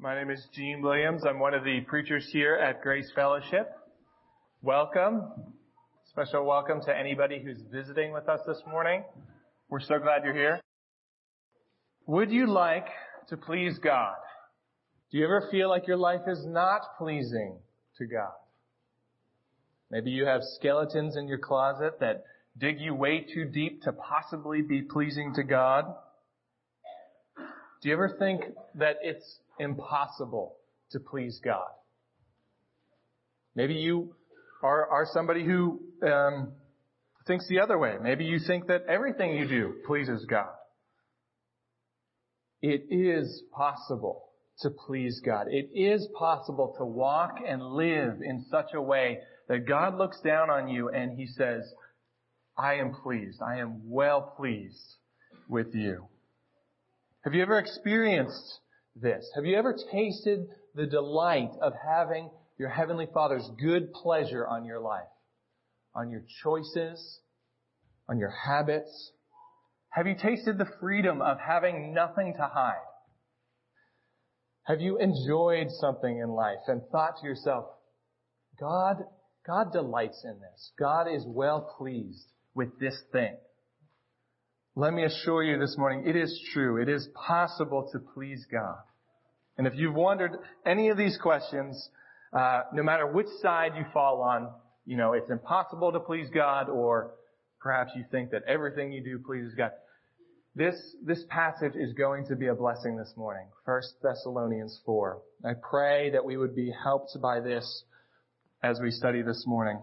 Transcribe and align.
My 0.00 0.14
name 0.14 0.30
is 0.30 0.46
Gene 0.54 0.80
Williams. 0.80 1.24
I'm 1.26 1.40
one 1.40 1.54
of 1.54 1.64
the 1.64 1.80
preachers 1.80 2.24
here 2.32 2.54
at 2.54 2.82
Grace 2.82 3.10
Fellowship. 3.16 3.68
Welcome. 4.62 5.24
Special 6.10 6.46
welcome 6.46 6.80
to 6.82 6.96
anybody 6.96 7.42
who's 7.42 7.58
visiting 7.72 8.12
with 8.12 8.28
us 8.28 8.38
this 8.46 8.62
morning. 8.70 9.02
We're 9.68 9.80
so 9.80 9.98
glad 9.98 10.22
you're 10.22 10.34
here. 10.34 10.60
Would 12.06 12.30
you 12.30 12.46
like 12.46 12.86
to 13.30 13.36
please 13.36 13.80
God? 13.80 14.14
Do 15.10 15.18
you 15.18 15.24
ever 15.24 15.48
feel 15.50 15.68
like 15.68 15.88
your 15.88 15.96
life 15.96 16.28
is 16.28 16.46
not 16.46 16.82
pleasing 16.96 17.58
to 17.96 18.06
God? 18.06 18.34
Maybe 19.90 20.10
you 20.10 20.26
have 20.26 20.42
skeletons 20.44 21.16
in 21.16 21.26
your 21.26 21.38
closet 21.38 21.98
that 21.98 22.22
dig 22.56 22.78
you 22.78 22.94
way 22.94 23.26
too 23.34 23.46
deep 23.46 23.82
to 23.82 23.92
possibly 23.92 24.62
be 24.62 24.80
pleasing 24.80 25.34
to 25.34 25.42
God. 25.42 25.86
Do 27.82 27.88
you 27.88 27.94
ever 27.94 28.14
think 28.16 28.42
that 28.76 28.98
it's 29.02 29.40
impossible 29.58 30.56
to 30.92 31.00
please 31.00 31.40
God? 31.44 31.68
Maybe 33.54 33.74
you 33.74 34.14
are, 34.62 34.86
are 34.88 35.06
somebody 35.12 35.44
who 35.44 35.80
um, 36.06 36.52
thinks 37.26 37.46
the 37.48 37.60
other 37.60 37.78
way. 37.78 37.96
Maybe 38.02 38.24
you 38.24 38.38
think 38.38 38.66
that 38.68 38.84
everything 38.88 39.36
you 39.36 39.48
do 39.48 39.74
pleases 39.86 40.24
God. 40.28 40.50
It 42.60 42.86
is 42.90 43.42
possible 43.52 44.24
to 44.60 44.70
please 44.70 45.20
God. 45.24 45.46
It 45.48 45.70
is 45.74 46.08
possible 46.18 46.74
to 46.78 46.84
walk 46.84 47.36
and 47.46 47.62
live 47.62 48.20
in 48.22 48.44
such 48.50 48.74
a 48.74 48.82
way 48.82 49.18
that 49.48 49.66
God 49.66 49.96
looks 49.96 50.20
down 50.20 50.50
on 50.50 50.68
you 50.68 50.88
and 50.88 51.16
He 51.16 51.26
says, 51.26 51.62
I 52.56 52.74
am 52.74 52.92
pleased. 52.92 53.40
I 53.40 53.58
am 53.58 53.88
well 53.88 54.34
pleased 54.36 54.96
with 55.48 55.74
you. 55.74 56.06
Have 57.24 57.34
you 57.34 57.42
ever 57.42 57.58
experienced 57.58 58.60
this? 59.00 59.30
Have 59.34 59.44
you 59.44 59.56
ever 59.56 59.76
tasted 59.92 60.48
the 60.74 60.86
delight 60.86 61.50
of 61.60 61.72
having 61.74 62.30
your 62.58 62.68
Heavenly 62.68 63.06
Father's 63.12 63.48
good 63.60 63.92
pleasure 63.92 64.46
on 64.46 64.64
your 64.64 64.80
life? 64.80 65.08
On 65.94 66.10
your 66.10 66.24
choices? 66.42 67.20
On 68.08 68.18
your 68.18 68.30
habits? 68.30 69.12
Have 69.90 70.06
you 70.06 70.14
tasted 70.14 70.58
the 70.58 70.68
freedom 70.80 71.22
of 71.22 71.38
having 71.38 71.94
nothing 71.94 72.34
to 72.34 72.50
hide? 72.52 72.74
Have 74.64 74.80
you 74.80 74.98
enjoyed 74.98 75.68
something 75.70 76.18
in 76.18 76.28
life 76.28 76.58
and 76.66 76.82
thought 76.92 77.20
to 77.20 77.26
yourself, 77.26 77.64
God, 78.60 78.98
God 79.46 79.72
delights 79.72 80.22
in 80.24 80.38
this. 80.40 80.72
God 80.78 81.06
is 81.10 81.24
well 81.26 81.74
pleased 81.78 82.26
with 82.54 82.78
this 82.78 83.00
thing. 83.12 83.36
Let 84.76 84.92
me 84.92 85.04
assure 85.04 85.42
you 85.42 85.58
this 85.58 85.76
morning, 85.78 86.06
it 86.06 86.16
is 86.16 86.38
true. 86.52 86.80
It 86.80 86.88
is 86.88 87.08
possible 87.14 87.88
to 87.92 87.98
please 87.98 88.46
God. 88.52 88.78
And 89.58 89.66
if 89.66 89.74
you've 89.76 89.94
wondered 89.94 90.38
any 90.64 90.88
of 90.88 90.96
these 90.96 91.18
questions, 91.20 91.90
uh, 92.32 92.62
no 92.72 92.82
matter 92.82 93.06
which 93.06 93.26
side 93.42 93.72
you 93.76 93.84
fall 93.92 94.22
on, 94.22 94.50
you 94.86 94.96
know, 94.96 95.12
it's 95.12 95.30
impossible 95.30 95.92
to 95.92 96.00
please 96.00 96.28
God 96.32 96.68
or 96.68 97.10
perhaps 97.60 97.90
you 97.96 98.04
think 98.10 98.30
that 98.30 98.42
everything 98.46 98.92
you 98.92 99.02
do 99.02 99.18
pleases 99.18 99.54
God. 99.54 99.72
This, 100.54 100.74
this 101.04 101.24
passage 101.28 101.74
is 101.74 101.92
going 101.92 102.26
to 102.26 102.36
be 102.36 102.46
a 102.46 102.54
blessing 102.54 102.96
this 102.96 103.12
morning. 103.16 103.46
1 103.64 103.82
Thessalonians 104.02 104.80
4. 104.86 105.20
I 105.44 105.52
pray 105.54 106.10
that 106.10 106.24
we 106.24 106.36
would 106.36 106.54
be 106.54 106.72
helped 106.82 107.16
by 107.20 107.40
this 107.40 107.84
as 108.62 108.80
we 108.80 108.90
study 108.90 109.22
this 109.22 109.44
morning. 109.46 109.80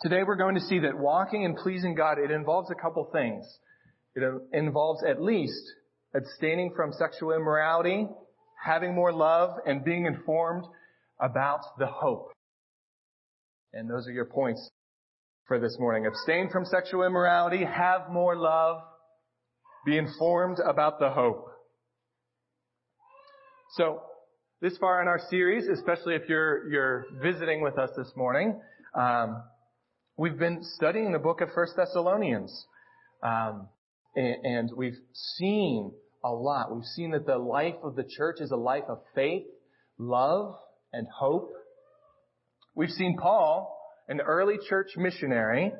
Today 0.00 0.22
we're 0.26 0.36
going 0.36 0.54
to 0.54 0.60
see 0.60 0.80
that 0.80 0.98
walking 0.98 1.44
and 1.44 1.56
pleasing 1.56 1.94
God, 1.94 2.18
it 2.18 2.30
involves 2.30 2.70
a 2.70 2.74
couple 2.74 3.08
things. 3.12 3.44
It 4.14 4.22
involves 4.52 5.02
at 5.02 5.20
least 5.20 5.72
abstaining 6.14 6.72
from 6.74 6.92
sexual 6.92 7.32
immorality, 7.32 8.06
having 8.64 8.94
more 8.94 9.12
love, 9.12 9.58
and 9.66 9.84
being 9.84 10.06
informed 10.06 10.64
about 11.20 11.60
the 11.78 11.86
hope. 11.86 12.32
And 13.72 13.90
those 13.90 14.06
are 14.08 14.12
your 14.12 14.24
points 14.24 14.70
for 15.46 15.58
this 15.58 15.76
morning. 15.78 16.06
Abstain 16.06 16.48
from 16.50 16.64
sexual 16.64 17.04
immorality, 17.04 17.64
have 17.64 18.10
more 18.10 18.36
love, 18.36 18.80
be 19.84 19.98
informed 19.98 20.58
about 20.58 20.98
the 20.98 21.10
hope. 21.10 21.46
So, 23.72 24.00
this 24.62 24.78
far 24.78 25.02
in 25.02 25.08
our 25.08 25.20
series, 25.28 25.66
especially 25.68 26.14
if 26.14 26.22
you're, 26.28 26.70
you're 26.70 27.06
visiting 27.22 27.60
with 27.60 27.78
us 27.78 27.90
this 27.96 28.10
morning, 28.16 28.58
um, 28.98 29.42
we've 30.16 30.38
been 30.38 30.60
studying 30.62 31.12
the 31.12 31.18
book 31.18 31.42
of 31.42 31.50
First 31.54 31.74
Thessalonians. 31.76 32.66
Um, 33.22 33.68
and, 34.14 34.44
and 34.44 34.70
we've 34.74 34.96
seen 35.36 35.92
a 36.24 36.32
lot. 36.32 36.74
We've 36.74 36.84
seen 36.84 37.10
that 37.12 37.26
the 37.26 37.38
life 37.38 37.74
of 37.82 37.96
the 37.96 38.04
church 38.04 38.40
is 38.40 38.50
a 38.50 38.56
life 38.56 38.84
of 38.88 38.98
faith, 39.14 39.44
love, 39.98 40.56
and 40.92 41.06
hope. 41.06 41.52
We've 42.74 42.90
seen 42.90 43.18
Paul, 43.20 43.78
an 44.08 44.20
early 44.20 44.56
church 44.68 44.88
missionary, 44.96 45.72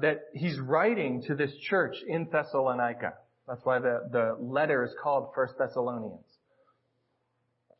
that 0.00 0.18
he's 0.34 0.58
writing 0.58 1.22
to 1.28 1.36
this 1.36 1.54
church 1.70 1.94
in 2.06 2.28
Thessalonica. 2.30 3.14
That's 3.46 3.60
why 3.64 3.78
the, 3.78 4.00
the 4.10 4.36
letter 4.40 4.84
is 4.84 4.90
called 5.02 5.30
First 5.34 5.54
Thessalonians. 5.58 6.26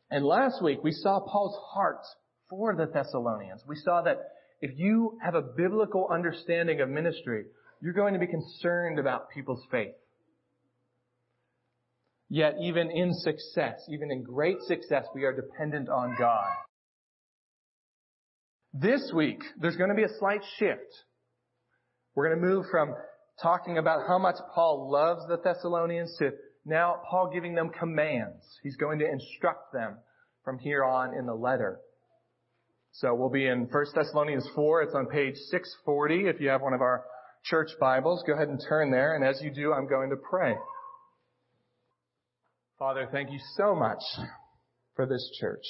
And 0.09 0.23
last 0.23 0.63
week 0.63 0.83
we 0.83 0.91
saw 0.91 1.19
Paul's 1.19 1.57
heart 1.73 2.05
for 2.49 2.75
the 2.75 2.85
Thessalonians. 2.85 3.63
We 3.67 3.75
saw 3.75 4.01
that 4.03 4.19
if 4.61 4.71
you 4.77 5.17
have 5.21 5.35
a 5.35 5.41
biblical 5.41 6.07
understanding 6.09 6.79
of 6.79 6.89
ministry, 6.89 7.45
you're 7.81 7.93
going 7.93 8.13
to 8.13 8.19
be 8.19 8.27
concerned 8.27 8.99
about 8.99 9.29
people's 9.31 9.63
faith. 9.69 9.93
Yet 12.29 12.55
even 12.61 12.89
in 12.89 13.13
success, 13.13 13.81
even 13.89 14.11
in 14.11 14.23
great 14.23 14.61
success, 14.61 15.05
we 15.13 15.23
are 15.25 15.33
dependent 15.33 15.89
on 15.89 16.15
God. 16.17 16.51
This 18.73 19.11
week, 19.13 19.41
there's 19.61 19.77
going 19.77 19.89
to 19.89 19.95
be 19.95 20.03
a 20.03 20.17
slight 20.19 20.41
shift. 20.57 20.81
We're 22.15 22.29
going 22.29 22.41
to 22.41 22.47
move 22.47 22.65
from 22.71 22.95
talking 23.41 23.77
about 23.77 24.07
how 24.07 24.17
much 24.17 24.35
Paul 24.53 24.89
loves 24.91 25.21
the 25.27 25.37
Thessalonians 25.37 26.15
to 26.19 26.31
now 26.65 27.01
Paul 27.09 27.29
giving 27.31 27.53
them 27.53 27.69
commands. 27.69 28.43
He's 28.63 28.75
going 28.75 28.99
to 28.99 29.09
instruct 29.09 29.71
them 29.71 29.97
from 30.43 30.57
here 30.57 30.83
on 30.83 31.15
in 31.15 31.27
the 31.27 31.33
letter. 31.33 31.79
So 32.91 33.13
we'll 33.13 33.29
be 33.29 33.45
in 33.45 33.67
1 33.71 33.85
Thessalonians 33.93 34.47
4. 34.55 34.83
It's 34.83 34.95
on 34.95 35.05
page 35.07 35.35
640 35.35 36.27
if 36.27 36.41
you 36.41 36.49
have 36.49 36.61
one 36.61 36.73
of 36.73 36.81
our 36.81 37.03
church 37.43 37.69
Bibles. 37.79 38.23
Go 38.25 38.33
ahead 38.33 38.47
and 38.47 38.59
turn 38.67 38.89
there. 38.89 39.15
And 39.15 39.23
as 39.23 39.41
you 39.41 39.51
do, 39.51 39.73
I'm 39.73 39.87
going 39.87 40.09
to 40.09 40.15
pray. 40.15 40.55
Father, 42.77 43.07
thank 43.09 43.31
you 43.31 43.39
so 43.55 43.73
much 43.73 44.01
for 44.95 45.05
this 45.05 45.29
church. 45.39 45.63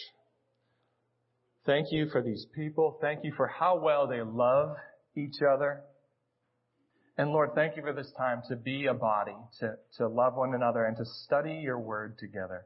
Thank 1.63 1.91
you 1.91 2.09
for 2.11 2.23
these 2.23 2.47
people. 2.55 2.97
Thank 2.99 3.23
you 3.23 3.31
for 3.38 3.45
how 3.47 3.79
well 3.79 4.07
they 4.07 4.21
love 4.21 4.75
each 5.16 5.35
other. 5.41 5.81
And 7.17 7.29
Lord, 7.29 7.51
thank 7.53 7.77
you 7.77 7.83
for 7.83 7.93
this 7.93 8.11
time 8.17 8.41
to 8.49 8.55
be 8.55 8.88
a 8.88 8.93
body, 8.95 9.35
to, 9.59 9.75
to 9.97 10.07
love 10.07 10.33
one 10.35 10.55
another 10.55 10.85
and 10.85 10.97
to 10.97 11.05
study 11.23 11.61
your 11.63 11.79
word 11.79 12.17
together. 12.17 12.66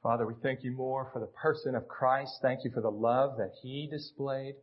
Father, 0.00 0.24
we 0.24 0.34
thank 0.40 0.62
you 0.62 0.70
more 0.70 1.10
for 1.12 1.18
the 1.18 1.26
person 1.26 1.74
of 1.74 1.88
Christ. 1.88 2.30
Thank 2.40 2.60
you 2.64 2.70
for 2.72 2.80
the 2.80 2.90
love 2.90 3.38
that 3.38 3.50
he 3.60 3.88
displayed. 3.90 4.54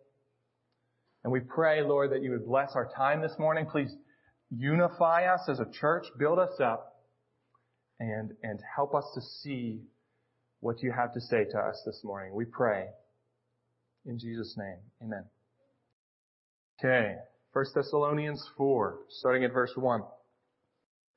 And 1.26 1.34
we 1.34 1.42
pray, 1.42 1.82
Lord, 1.82 2.14
that 2.14 2.24
you 2.24 2.32
would 2.32 2.46
bless 2.46 2.72
our 2.76 2.90
time 2.96 3.22
this 3.22 3.38
morning. 3.38 3.66
Please 3.70 3.94
unify 4.50 5.26
us 5.26 5.42
as 5.50 5.60
a 5.60 5.68
church, 5.80 6.06
build 6.18 6.40
us 6.40 6.62
up, 6.64 6.95
and, 8.00 8.32
and 8.44 8.60
help 8.76 8.94
us 8.94 9.06
to 9.14 9.22
see 9.22 9.82
what 10.60 10.82
you 10.82 10.92
have 10.92 11.14
to 11.14 11.22
say 11.22 11.46
to 11.46 11.58
us 11.58 11.82
this 11.86 12.02
morning. 12.04 12.34
We 12.34 12.46
pray. 12.46 12.88
In 14.06 14.20
Jesus' 14.20 14.56
name, 14.58 14.78
amen. 15.04 15.26
Okay. 16.80 17.16
1 17.54 17.66
Thessalonians 17.74 18.44
4, 18.58 19.00
starting 19.10 19.46
at 19.46 19.54
verse 19.54 19.72
1. 19.76 20.02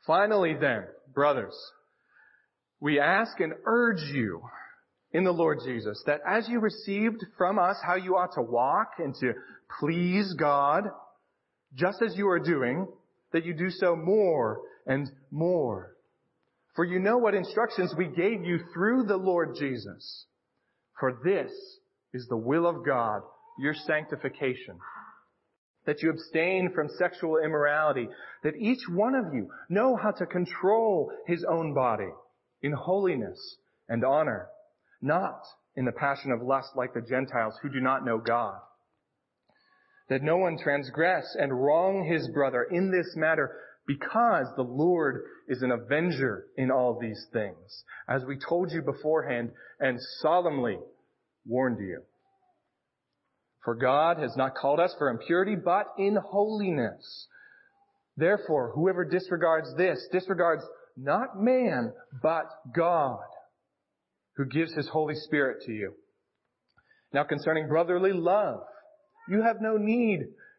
Finally 0.07 0.55
then, 0.61 0.85
brothers, 1.13 1.55
we 2.81 3.01
ask 3.01 3.41
and 3.41 3.55
urge 3.65 4.03
you 4.13 4.43
in 5.13 5.25
the 5.25 5.33
Lord 5.33 5.59
Jesus 5.65 6.03
that 6.07 6.21
as 6.27 6.49
you 6.49 6.61
received 6.61 7.25
from 7.37 7.59
us 7.59 7.77
how 7.85 7.97
you 7.97 8.17
ought 8.17 8.35
to 8.35 8.43
walk 8.43 8.93
and 8.99 9.15
to 9.17 9.33
please 9.81 10.35
God, 10.39 10.85
just 11.75 12.01
as 12.03 12.17
you 12.17 12.29
are 12.29 12.39
doing, 12.39 12.87
that 13.33 13.45
you 13.45 13.53
do 13.53 13.71
so 13.71 13.97
more 13.97 14.61
and 14.87 15.11
more. 15.31 15.97
For 16.75 16.85
you 16.85 16.99
know 16.99 17.19
what 17.19 17.35
instructions 17.35 17.95
we 17.97 18.07
gave 18.07 18.45
you 18.45 18.61
through 18.73 19.05
the 19.05 19.17
Lord 19.17 19.57
Jesus. 19.59 20.27
For 21.01 21.21
this 21.25 21.53
is 22.15 22.27
the 22.29 22.37
will 22.37 22.67
of 22.67 22.85
God, 22.85 23.23
your 23.59 23.75
sanctification 23.75 24.79
that 25.89 26.03
you 26.03 26.11
abstain 26.11 26.71
from 26.75 26.87
sexual 26.99 27.39
immorality, 27.39 28.07
that 28.43 28.55
each 28.57 28.83
one 28.91 29.15
of 29.15 29.33
you 29.33 29.49
know 29.71 29.97
how 29.97 30.11
to 30.11 30.27
control 30.27 31.11
his 31.27 31.43
own 31.49 31.73
body 31.73 32.11
in 32.61 32.73
holiness 32.73 33.57
and 33.89 34.05
honor, 34.05 34.49
not 35.01 35.41
in 35.77 35.87
the 35.87 35.93
passion 35.93 36.31
of 36.31 36.43
lust 36.43 36.69
like 36.77 36.93
the 36.93 37.01
Gentiles 37.01 37.55
who 37.63 37.71
do 37.71 37.81
not 37.81 38.05
know 38.05 38.19
God. 38.19 38.59
That 40.11 40.23
no 40.23 40.37
one 40.37 40.59
transgress 40.63 41.35
and 41.41 41.59
wrong 41.59 42.05
his 42.05 42.29
brother 42.35 42.67
in 42.71 42.91
this 42.91 43.17
matter, 43.17 43.57
because 43.89 44.47
the 44.55 44.63
Lord 44.63 45.25
is 45.49 45.63
an 45.63 45.73
avenger 45.73 46.45
in 46.59 46.71
all 46.71 46.99
these 47.01 47.27
things, 47.33 47.85
as 48.07 48.23
we 48.25 48.39
told 48.39 48.71
you 48.71 48.83
beforehand 48.83 49.51
and 49.81 49.99
solemnly 50.21 50.79
warned 51.47 51.81
you. 51.81 52.03
For 53.65 53.75
God 53.75 54.19
has 54.19 54.37
not 54.37 54.55
called 54.55 54.79
us 54.79 54.95
for 54.99 55.09
impurity, 55.09 55.57
but 55.57 55.87
in 55.99 56.17
holiness. 56.17 57.27
Therefore, 58.17 58.73
whoever 58.75 59.05
disregards 59.07 59.75
this 59.77 60.07
disregards 60.13 60.63
not 60.97 61.41
man, 61.41 61.93
but 62.23 62.45
God, 62.77 63.21
who 64.37 64.45
gives 64.45 64.75
his 64.75 64.89
Holy 64.89 65.15
Spirit 65.15 65.63
to 65.65 65.73
you. 65.73 65.95
Now 67.15 67.25
concerning 67.25 67.69
brotherly 67.69 68.13
love, 68.13 68.61
you 69.31 69.43
have 69.43 69.63
no 69.63 69.79
need 69.79 70.27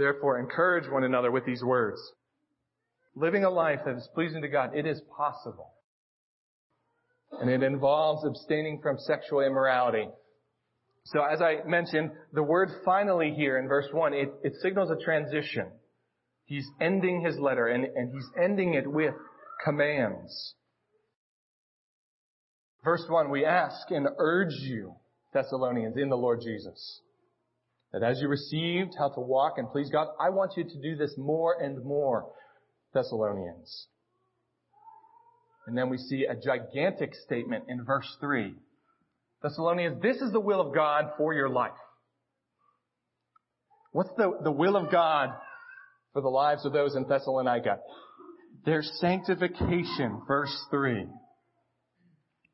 Therefore, 0.00 0.38
encourage 0.38 0.90
one 0.90 1.04
another 1.04 1.30
with 1.30 1.44
these 1.44 1.62
words. 1.62 2.00
Living 3.14 3.44
a 3.44 3.50
life 3.50 3.80
that 3.84 3.96
is 3.96 4.08
pleasing 4.14 4.40
to 4.40 4.48
God, 4.48 4.70
it 4.74 4.86
is 4.86 4.98
possible. 5.14 5.74
And 7.38 7.50
it 7.50 7.62
involves 7.62 8.24
abstaining 8.24 8.80
from 8.80 8.96
sexual 8.98 9.42
immorality. 9.42 10.08
So 11.04 11.20
as 11.22 11.42
I 11.42 11.68
mentioned, 11.68 12.12
the 12.32 12.42
word 12.42 12.70
finally 12.82 13.34
here 13.36 13.58
in 13.58 13.68
verse 13.68 13.88
1, 13.92 14.14
it, 14.14 14.32
it 14.42 14.54
signals 14.62 14.90
a 14.90 15.04
transition. 15.04 15.66
He's 16.46 16.66
ending 16.80 17.20
his 17.20 17.38
letter 17.38 17.66
and, 17.66 17.84
and 17.84 18.10
he's 18.10 18.26
ending 18.42 18.72
it 18.72 18.90
with 18.90 19.12
commands. 19.62 20.54
Verse 22.82 23.04
1, 23.06 23.30
we 23.30 23.44
ask 23.44 23.90
and 23.90 24.08
urge 24.16 24.54
you, 24.62 24.94
Thessalonians, 25.34 25.98
in 25.98 26.08
the 26.08 26.16
Lord 26.16 26.40
Jesus. 26.42 27.02
That 27.92 28.02
as 28.02 28.20
you 28.20 28.28
received 28.28 28.94
how 28.98 29.08
to 29.10 29.20
walk 29.20 29.54
and 29.56 29.70
please 29.70 29.90
God, 29.90 30.08
I 30.20 30.30
want 30.30 30.52
you 30.56 30.64
to 30.64 30.80
do 30.80 30.96
this 30.96 31.14
more 31.18 31.60
and 31.60 31.84
more, 31.84 32.26
Thessalonians. 32.94 33.86
And 35.66 35.76
then 35.76 35.88
we 35.88 35.98
see 35.98 36.24
a 36.24 36.34
gigantic 36.34 37.14
statement 37.14 37.64
in 37.68 37.84
verse 37.84 38.16
3. 38.20 38.54
Thessalonians, 39.42 40.02
this 40.02 40.18
is 40.18 40.32
the 40.32 40.40
will 40.40 40.60
of 40.60 40.74
God 40.74 41.12
for 41.16 41.34
your 41.34 41.48
life. 41.48 41.72
What's 43.92 44.10
the, 44.16 44.38
the 44.42 44.52
will 44.52 44.76
of 44.76 44.90
God 44.90 45.30
for 46.12 46.22
the 46.22 46.28
lives 46.28 46.64
of 46.64 46.72
those 46.72 46.94
in 46.94 47.08
Thessalonica? 47.08 47.78
Their 48.64 48.82
sanctification, 48.82 50.22
verse 50.28 50.54
3. 50.70 51.06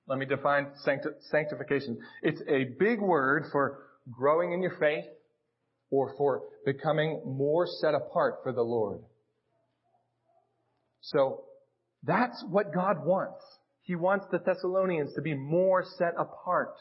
Let 0.09 0.19
me 0.19 0.27
define 0.27 0.69
sancti- 0.85 1.11
sanctification. 1.31 1.99
It's 2.23 2.41
a 2.49 2.65
big 2.79 3.01
word 3.01 3.47
for 3.51 3.87
growing 4.11 4.53
in 4.53 4.63
your 4.63 4.77
faith, 4.79 5.05
or 5.91 6.15
for 6.17 6.43
becoming 6.65 7.23
more 7.25 7.67
set 7.67 7.95
apart 7.95 8.37
for 8.43 8.53
the 8.53 8.63
Lord. 8.63 9.01
So 11.01 11.45
that's 12.03 12.45
what 12.49 12.75
God 12.75 13.05
wants. 13.05 13.45
He 13.83 13.95
wants 13.95 14.27
the 14.31 14.39
Thessalonians 14.39 15.15
to 15.15 15.23
be 15.23 15.35
more 15.35 15.85
set 15.97 16.15
apart 16.19 16.75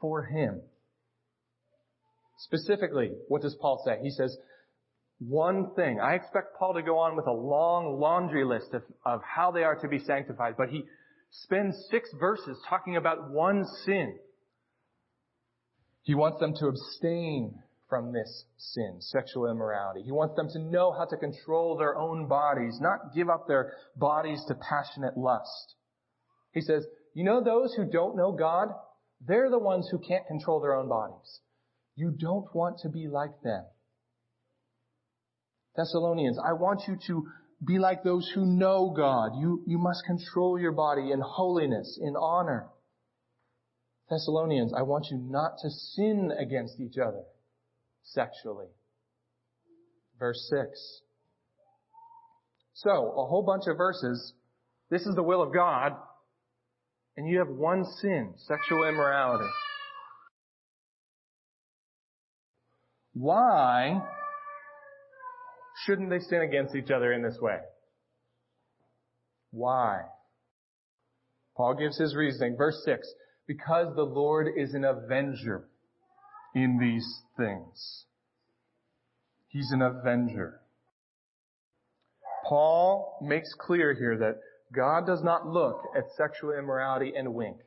for 0.00 0.24
Him. 0.24 0.60
Specifically, 2.38 3.10
what 3.28 3.42
does 3.42 3.56
Paul 3.60 3.82
say? 3.84 3.98
He 4.02 4.10
says, 4.10 4.36
one 5.18 5.74
thing. 5.74 5.98
I 6.00 6.14
expect 6.14 6.58
Paul 6.58 6.74
to 6.74 6.82
go 6.82 6.98
on 6.98 7.16
with 7.16 7.26
a 7.26 7.32
long 7.32 7.98
laundry 7.98 8.44
list 8.44 8.74
of, 8.74 8.82
of 9.04 9.20
how 9.22 9.50
they 9.50 9.64
are 9.64 9.76
to 9.76 9.88
be 9.88 9.98
sanctified, 9.98 10.54
but 10.58 10.68
he 10.68 10.84
spends 11.30 11.74
six 11.90 12.10
verses 12.20 12.58
talking 12.68 12.96
about 12.96 13.30
one 13.30 13.64
sin. 13.84 14.18
He 16.02 16.14
wants 16.14 16.38
them 16.38 16.54
to 16.54 16.66
abstain 16.66 17.58
from 17.88 18.12
this 18.12 18.44
sin, 18.56 18.96
sexual 19.00 19.50
immorality. 19.50 20.02
He 20.02 20.12
wants 20.12 20.34
them 20.34 20.48
to 20.50 20.58
know 20.58 20.92
how 20.92 21.04
to 21.04 21.16
control 21.16 21.76
their 21.76 21.96
own 21.96 22.26
bodies, 22.26 22.78
not 22.80 23.14
give 23.14 23.28
up 23.28 23.46
their 23.46 23.74
bodies 23.96 24.42
to 24.48 24.54
passionate 24.54 25.16
lust. 25.16 25.74
He 26.52 26.60
says, 26.60 26.84
you 27.14 27.24
know 27.24 27.42
those 27.42 27.74
who 27.74 27.84
don't 27.84 28.16
know 28.16 28.32
God? 28.32 28.68
They're 29.26 29.50
the 29.50 29.58
ones 29.58 29.88
who 29.90 29.98
can't 29.98 30.26
control 30.26 30.60
their 30.60 30.74
own 30.74 30.88
bodies. 30.88 31.40
You 31.94 32.10
don't 32.10 32.52
want 32.54 32.80
to 32.80 32.88
be 32.88 33.08
like 33.08 33.40
them. 33.42 33.64
Thessalonians, 35.76 36.38
I 36.38 36.54
want 36.54 36.82
you 36.88 36.98
to 37.06 37.26
be 37.64 37.78
like 37.78 38.02
those 38.02 38.30
who 38.34 38.44
know 38.44 38.92
God. 38.94 39.32
You, 39.38 39.62
you 39.66 39.78
must 39.78 40.04
control 40.04 40.58
your 40.58 40.72
body 40.72 41.12
in 41.12 41.20
holiness, 41.20 41.98
in 42.02 42.16
honor. 42.16 42.68
Thessalonians, 44.10 44.72
I 44.76 44.82
want 44.82 45.06
you 45.10 45.18
not 45.18 45.58
to 45.62 45.70
sin 45.70 46.32
against 46.38 46.80
each 46.80 46.98
other 46.98 47.22
sexually. 48.06 48.66
Verse 50.18 50.48
6. 50.50 51.02
So, 52.74 52.90
a 52.90 53.26
whole 53.26 53.42
bunch 53.42 53.64
of 53.66 53.76
verses. 53.76 54.32
This 54.90 55.02
is 55.02 55.14
the 55.14 55.22
will 55.22 55.42
of 55.42 55.52
God. 55.52 55.92
And 57.16 57.28
you 57.28 57.38
have 57.38 57.48
one 57.48 57.84
sin, 58.00 58.34
sexual 58.36 58.86
immorality. 58.86 59.48
Why 63.14 64.02
shouldn't 65.84 66.10
they 66.10 66.18
sin 66.18 66.42
against 66.42 66.74
each 66.74 66.90
other 66.90 67.12
in 67.14 67.22
this 67.22 67.38
way? 67.40 67.58
Why? 69.50 70.02
Paul 71.56 71.76
gives 71.76 71.96
his 71.96 72.14
reasoning. 72.14 72.56
Verse 72.58 72.82
6. 72.84 73.08
Because 73.46 73.94
the 73.96 74.02
Lord 74.02 74.48
is 74.54 74.74
an 74.74 74.84
avenger 74.84 75.68
in 76.56 76.78
these 76.78 77.20
things. 77.36 78.06
He's 79.48 79.70
an 79.72 79.82
avenger. 79.82 80.58
Paul 82.48 83.18
makes 83.20 83.52
clear 83.58 83.94
here 83.94 84.16
that 84.16 84.40
God 84.74 85.06
does 85.06 85.22
not 85.22 85.46
look 85.46 85.82
at 85.94 86.04
sexual 86.16 86.52
immorality 86.58 87.12
and 87.14 87.34
wink. 87.34 87.58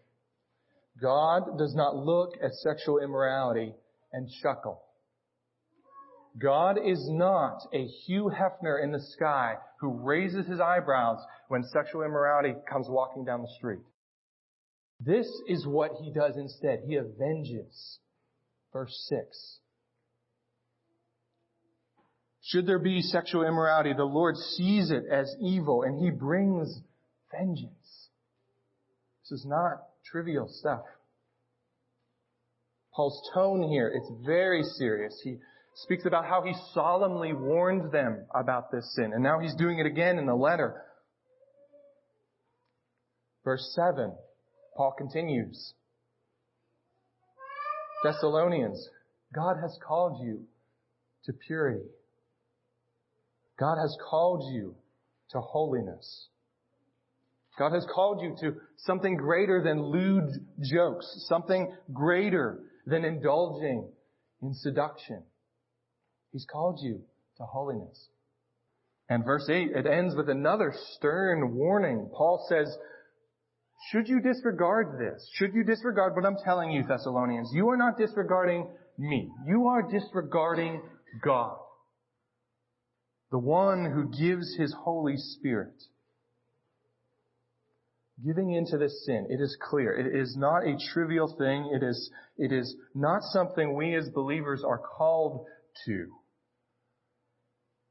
God 1.00 1.60
does 1.60 1.76
not 1.76 1.98
look 1.98 2.32
at 2.44 2.52
sexual 2.56 2.98
immorality 2.98 3.76
and 4.12 4.28
chuckle. 4.42 4.82
God 6.40 6.80
is 6.84 7.08
not 7.12 7.60
a 7.72 7.86
Hugh 7.86 8.32
Hefner 8.34 8.84
in 8.84 8.92
the 8.92 9.06
sky 9.14 9.56
who 9.82 10.04
raises 10.04 10.48
his 10.48 10.60
eyebrows 10.60 11.20
when 11.48 11.64
sexual 11.64 12.02
immorality 12.02 12.56
comes 12.68 12.88
walking 12.90 13.24
down 13.24 13.44
the 13.44 13.54
street. 13.58 13.86
This 15.00 15.28
is 15.48 15.68
what 15.68 15.92
he 16.02 16.12
does 16.12 16.38
instead. 16.38 16.82
He 16.88 16.98
avenges 16.98 18.00
verse 18.74 18.94
6. 19.10 19.60
Should 22.42 22.66
there 22.66 22.80
be 22.80 23.02
sexual 23.02 23.44
immorality, 23.44 23.94
the 23.94 24.04
Lord 24.04 24.36
sees 24.36 24.92
it 24.92 25.04
as 25.12 25.34
evil 25.42 25.84
and 25.84 26.04
He 26.04 26.10
brings 26.10 26.80
vengeance. 27.32 28.10
This 29.24 29.40
is 29.40 29.46
not 29.46 29.84
trivial 30.06 30.48
stuff. 30.50 30.82
Paul's 32.94 33.22
tone 33.34 33.70
here, 33.70 33.92
it's 33.94 34.26
very 34.26 34.64
serious. 34.64 35.20
He 35.24 35.38
speaks 35.76 36.06
about 36.06 36.26
how 36.26 36.42
he 36.42 36.54
solemnly 36.74 37.34
warned 37.34 37.92
them 37.92 38.26
about 38.34 38.72
this 38.72 38.94
sin, 38.96 39.14
and 39.14 39.24
now 39.24 39.40
he's 39.40 39.56
doing 39.56 39.80
it 39.80 39.86
again 39.86 40.18
in 40.18 40.26
the 40.26 40.36
letter. 40.36 40.82
Verse 43.46 43.72
7, 43.76 44.14
Paul 44.76 44.94
continues. 44.98 45.74
Thessalonians, 48.04 48.88
God 49.34 49.58
has 49.62 49.78
called 49.86 50.22
you 50.22 50.46
to 51.26 51.34
purity. 51.34 51.86
God 53.60 53.78
has 53.80 53.96
called 54.10 54.54
you 54.54 54.76
to 55.32 55.42
holiness. 55.42 56.28
God 57.58 57.74
has 57.74 57.86
called 57.94 58.22
you 58.22 58.36
to 58.40 58.56
something 58.78 59.18
greater 59.18 59.62
than 59.62 59.84
lewd 59.84 60.30
jokes, 60.64 61.26
something 61.28 61.76
greater 61.94 62.60
than 62.86 63.04
indulging 63.04 63.90
in 64.42 64.54
seduction. 64.54 65.24
He's 66.32 66.46
called 66.50 66.80
you 66.82 67.02
to 67.38 67.44
holiness. 67.44 68.08
And 69.10 69.26
verse 69.26 69.50
8, 69.50 69.72
it 69.76 69.88
ends 69.88 70.16
with 70.16 70.30
another 70.30 70.74
stern 70.94 71.56
warning. 71.56 72.10
Paul 72.16 72.46
says, 72.48 72.74
should 73.88 74.08
you 74.08 74.20
disregard 74.20 75.00
this? 75.00 75.28
Should 75.36 75.54
you 75.54 75.64
disregard 75.64 76.16
what 76.16 76.26
I'm 76.26 76.38
telling 76.44 76.72
you, 76.72 76.84
Thessalonians? 76.88 77.50
You 77.54 77.70
are 77.70 77.78
not 77.78 77.98
disregarding 77.98 78.68
me. 78.98 79.30
You 79.48 79.68
are 79.68 79.90
disregarding 79.90 80.82
God. 81.24 81.58
The 83.32 83.40
one 83.40 83.86
who 83.86 84.10
gives 84.18 84.56
His 84.56 84.74
Holy 84.74 85.16
Spirit 85.16 85.74
giving 88.26 88.52
into 88.52 88.78
this 88.78 89.06
sin, 89.06 89.28
it 89.30 89.40
is 89.42 89.56
clear. 89.62 89.94
It 89.94 90.20
is 90.20 90.36
not 90.36 90.68
a 90.68 90.78
trivial 90.94 91.34
thing. 91.38 91.72
It 91.74 91.84
is, 91.84 92.12
it 92.38 92.52
is 92.52 92.76
not 92.94 93.22
something 93.24 93.76
we 93.76 93.96
as 93.96 94.10
believers 94.10 94.62
are 94.68 94.80
called 94.80 95.46
to. 95.86 96.08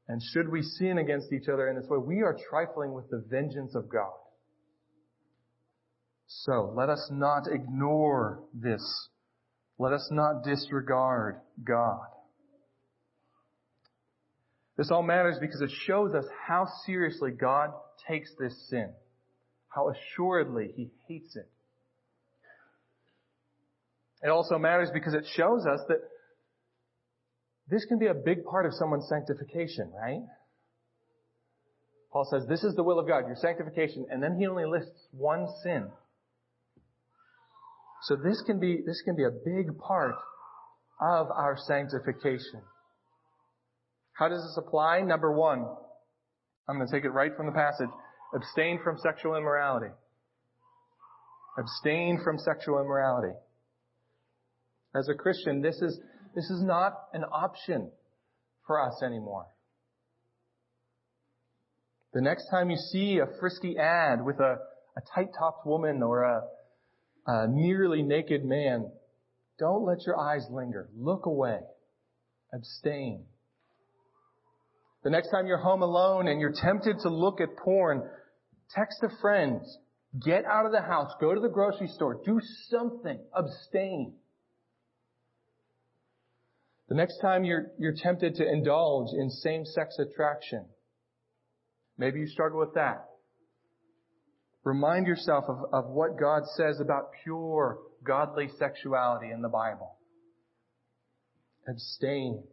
And 0.07 0.21
should 0.33 0.49
we 0.49 0.61
sin 0.61 0.99
against 0.99 1.31
each 1.33 1.47
other 1.51 1.67
in 1.67 1.75
this 1.75 1.87
way, 1.89 1.97
we 1.97 2.21
are 2.21 2.37
trifling 2.49 2.93
with 2.93 3.09
the 3.09 3.23
vengeance 3.29 3.73
of 3.75 3.89
God. 3.89 4.11
So 6.29 6.73
let 6.75 6.89
us 6.89 7.09
not 7.11 7.43
ignore 7.51 8.43
this. 8.53 8.81
Let 9.77 9.93
us 9.93 10.07
not 10.11 10.43
disregard 10.43 11.41
God. 11.63 12.07
This 14.77 14.91
all 14.91 15.03
matters 15.03 15.37
because 15.41 15.61
it 15.61 15.71
shows 15.85 16.13
us 16.13 16.25
how 16.47 16.67
seriously 16.85 17.31
God 17.31 17.71
takes 18.07 18.31
this 18.39 18.69
sin 18.69 18.93
how 19.69 19.89
assuredly 19.89 20.71
he 20.75 20.89
hates 21.07 21.35
it. 21.35 21.47
It 24.21 24.29
also 24.29 24.57
matters 24.57 24.89
because 24.93 25.13
it 25.13 25.25
shows 25.35 25.65
us 25.65 25.79
that 25.87 25.99
this 27.69 27.85
can 27.85 27.99
be 27.99 28.07
a 28.07 28.13
big 28.13 28.43
part 28.43 28.65
of 28.65 28.73
someone's 28.73 29.07
sanctification, 29.07 29.91
right? 29.95 30.21
Paul 32.11 32.27
says, 32.29 32.43
this 32.49 32.63
is 32.63 32.75
the 32.75 32.83
will 32.83 32.99
of 32.99 33.07
God, 33.07 33.27
your 33.27 33.35
sanctification, 33.35 34.07
and 34.09 34.21
then 34.21 34.35
he 34.37 34.47
only 34.47 34.65
lists 34.65 35.07
one 35.11 35.47
sin. 35.63 35.87
So 38.03 38.15
this 38.15 38.41
can 38.45 38.59
be, 38.59 38.81
this 38.85 39.01
can 39.03 39.15
be 39.15 39.23
a 39.23 39.31
big 39.31 39.77
part 39.77 40.15
of 41.01 41.27
our 41.31 41.57
sanctification. 41.67 42.61
How 44.13 44.27
does 44.27 44.41
this 44.41 44.57
apply? 44.57 45.01
Number 45.01 45.31
one, 45.31 45.65
I'm 46.67 46.75
going 46.75 46.87
to 46.87 46.93
take 46.93 47.05
it 47.05 47.11
right 47.11 47.31
from 47.35 47.45
the 47.45 47.51
passage. 47.51 47.89
Abstain 48.33 48.79
from 48.83 48.97
sexual 48.97 49.35
immorality. 49.35 49.93
Abstain 51.57 52.19
from 52.23 52.37
sexual 52.37 52.79
immorality. 52.79 53.33
As 54.95 55.07
a 55.09 55.13
Christian, 55.13 55.61
this 55.61 55.75
is, 55.81 55.99
this 56.35 56.49
is 56.49 56.61
not 56.63 56.93
an 57.13 57.23
option 57.23 57.91
for 58.65 58.81
us 58.81 59.01
anymore. 59.03 59.47
The 62.13 62.21
next 62.21 62.49
time 62.49 62.69
you 62.69 62.77
see 62.91 63.19
a 63.19 63.39
frisky 63.39 63.77
ad 63.77 64.23
with 64.23 64.39
a, 64.39 64.57
a 64.97 65.01
tight-topped 65.15 65.65
woman 65.65 66.01
or 66.01 66.23
a, 66.23 66.41
a 67.29 67.47
nearly 67.47 68.01
naked 68.01 68.43
man, 68.43 68.89
don't 69.59 69.85
let 69.85 70.05
your 70.05 70.19
eyes 70.19 70.45
linger. 70.49 70.89
Look 70.95 71.25
away. 71.25 71.59
Abstain. 72.53 73.25
The 75.03 75.09
next 75.09 75.29
time 75.29 75.47
you're 75.47 75.57
home 75.57 75.81
alone 75.81 76.27
and 76.27 76.41
you're 76.41 76.53
tempted 76.53 76.99
to 76.99 77.09
look 77.09 77.39
at 77.41 77.55
porn, 77.57 78.03
Text 78.75 78.99
a 79.03 79.09
friend. 79.21 79.61
Get 80.23 80.45
out 80.45 80.65
of 80.65 80.71
the 80.71 80.81
house. 80.81 81.11
Go 81.19 81.33
to 81.33 81.41
the 81.41 81.49
grocery 81.49 81.87
store. 81.87 82.21
Do 82.23 82.39
something. 82.69 83.19
Abstain. 83.35 84.13
The 86.87 86.95
next 86.95 87.19
time 87.19 87.43
you're, 87.43 87.67
you're 87.77 87.95
tempted 87.95 88.35
to 88.35 88.47
indulge 88.47 89.09
in 89.13 89.29
same-sex 89.29 89.99
attraction, 89.99 90.65
maybe 91.99 92.19
you 92.19 92.27
struggle 92.27 92.59
with 92.59 92.73
that. 92.73 93.05
Remind 94.69 95.07
yourself 95.07 95.45
of, 95.47 95.65
of 95.73 95.89
what 95.89 96.19
God 96.19 96.43
says 96.55 96.79
about 96.79 97.09
pure, 97.23 97.79
godly 98.03 98.49
sexuality 98.59 99.31
in 99.31 99.41
the 99.41 99.49
Bible. 99.49 99.95
Abstain. 101.67 102.43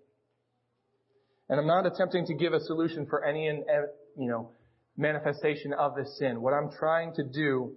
And 1.50 1.60
I'm 1.60 1.66
not 1.66 1.84
attempting 1.84 2.24
to 2.24 2.34
give 2.34 2.54
a 2.54 2.60
solution 2.60 3.04
for 3.04 3.22
any 3.22 3.44
you 3.44 4.28
know, 4.30 4.52
manifestation 4.96 5.74
of 5.74 5.94
this 5.94 6.16
sin. 6.18 6.40
What 6.40 6.54
I'm 6.54 6.70
trying 6.78 7.12
to 7.16 7.22
do 7.22 7.74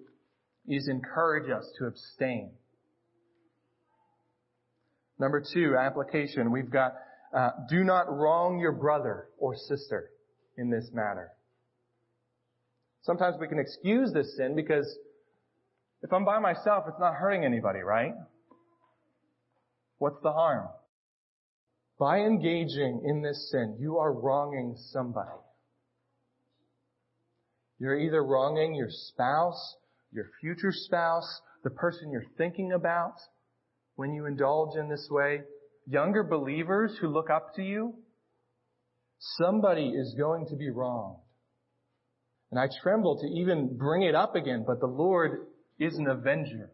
is 0.70 0.88
encourage 0.88 1.52
us 1.52 1.70
to 1.78 1.88
abstain. 1.88 2.52
Number 5.20 5.44
two, 5.54 5.76
application. 5.78 6.50
We've 6.50 6.72
got, 6.72 6.94
uh, 7.36 7.50
do 7.70 7.84
not 7.84 8.06
wrong 8.10 8.58
your 8.58 8.72
brother 8.72 9.28
or 9.38 9.58
sister 9.68 10.12
in 10.58 10.70
this 10.70 10.90
matter. 10.94 11.34
Sometimes 13.04 13.38
we 13.40 13.48
can 13.48 13.60
excuse 13.60 14.12
this 14.14 14.36
sin 14.36 14.56
because 14.56 14.86
if 16.02 16.12
I'm 16.14 16.26
by 16.26 16.40
myself, 16.40 16.86
it's 16.88 17.00
not 17.00 17.16
hurting 17.16 17.46
anybody, 17.46 17.80
right? 17.80 18.14
What's 19.98 20.22
the 20.24 20.32
harm? 20.32 20.68
By 22.00 22.20
engaging 22.20 23.04
in 23.06 23.22
this 23.22 23.50
sin, 23.52 23.78
you 23.80 23.98
are 23.98 24.14
wronging 24.14 24.76
somebody. 24.92 25.30
You're 27.80 28.00
either 28.00 28.24
wronging 28.24 28.76
your 28.76 28.90
spouse, 28.90 29.76
your 30.12 30.26
future 30.42 30.72
spouse, 30.72 31.42
the 31.64 31.70
person 31.70 32.12
you're 32.12 32.24
thinking 32.38 32.72
about 32.74 33.16
when 33.96 34.14
you 34.14 34.26
indulge 34.26 34.78
in 34.78 34.90
this 34.90 35.08
way. 35.12 35.42
Younger 35.88 36.24
believers 36.24 36.98
who 37.02 37.08
look 37.08 37.30
up 37.30 37.56
to 37.56 37.64
you, 37.64 37.96
somebody 39.38 39.90
is 39.90 40.16
going 40.18 40.46
to 40.48 40.56
be 40.56 40.70
wronged. 40.70 41.20
And 42.52 42.60
I 42.60 42.68
tremble 42.82 43.20
to 43.20 43.28
even 43.28 43.78
bring 43.78 44.04
it 44.04 44.16
up 44.16 44.36
again, 44.36 44.64
but 44.66 44.80
the 44.80 44.88
Lord 44.88 45.48
is 45.80 45.96
an 45.98 46.08
avenger 46.08 46.72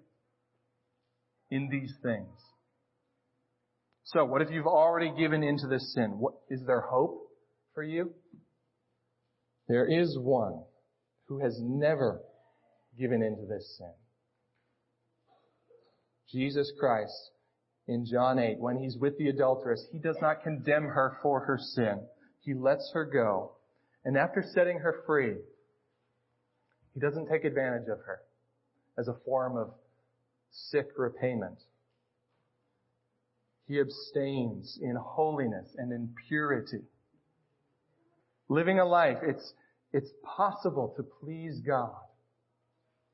in 1.51 1.69
these 1.69 1.93
things. 2.01 2.29
So 4.05 4.23
what 4.23 4.41
if 4.41 4.49
you've 4.51 4.67
already 4.67 5.11
given 5.17 5.43
into 5.43 5.67
this 5.67 5.93
sin? 5.93 6.19
What, 6.19 6.35
is 6.49 6.61
there 6.65 6.81
hope 6.81 7.27
for 7.73 7.83
you? 7.83 8.11
There 9.67 9.87
is 9.87 10.17
one 10.17 10.63
who 11.27 11.39
has 11.39 11.57
never 11.59 12.21
given 12.97 13.21
into 13.21 13.45
this 13.47 13.77
sin. 13.77 13.91
Jesus 16.31 16.71
Christ 16.79 17.31
in 17.87 18.05
John 18.05 18.39
8, 18.39 18.59
when 18.59 18.77
he's 18.77 18.97
with 18.97 19.17
the 19.17 19.29
adulteress, 19.29 19.85
he 19.91 19.99
does 19.99 20.17
not 20.21 20.43
condemn 20.43 20.83
her 20.83 21.17
for 21.21 21.41
her 21.41 21.59
sin. 21.59 22.01
He 22.41 22.53
lets 22.53 22.91
her 22.93 23.05
go. 23.05 23.53
And 24.03 24.17
after 24.17 24.43
setting 24.53 24.79
her 24.79 25.03
free, 25.05 25.35
he 26.95 27.01
doesn't 27.01 27.27
take 27.27 27.43
advantage 27.43 27.89
of 27.89 27.99
her 27.99 28.21
as 28.97 29.07
a 29.09 29.15
form 29.25 29.57
of 29.57 29.69
sick 30.49 30.87
repayment. 30.97 31.59
He 33.67 33.79
abstains 33.79 34.79
in 34.81 34.95
holiness 34.95 35.67
and 35.77 35.91
in 35.91 36.15
purity. 36.27 36.83
Living 38.47 38.79
a 38.79 38.85
life, 38.85 39.17
it's, 39.23 39.53
it's 39.91 40.09
possible 40.23 40.93
to 40.95 41.03
please 41.03 41.59
God. 41.65 41.95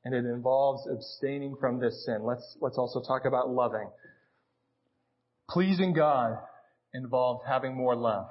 And 0.04 0.14
it 0.14 0.24
involves 0.26 0.86
abstaining 0.86 1.56
from 1.58 1.80
this 1.80 2.04
sin. 2.04 2.22
Let's, 2.22 2.56
let's 2.60 2.78
also 2.78 3.00
talk 3.00 3.24
about 3.24 3.50
loving. 3.50 3.88
Pleasing 5.48 5.92
God 5.92 6.38
involves 6.94 7.42
having 7.48 7.74
more 7.74 7.96
love. 7.96 8.26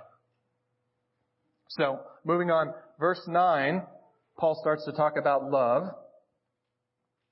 So, 1.69 1.99
moving 2.25 2.51
on, 2.51 2.73
verse 2.99 3.21
9, 3.27 3.81
Paul 4.41 4.57
starts 4.59 4.83
to 4.85 4.91
talk 4.91 5.17
about 5.17 5.51
love. 5.51 5.83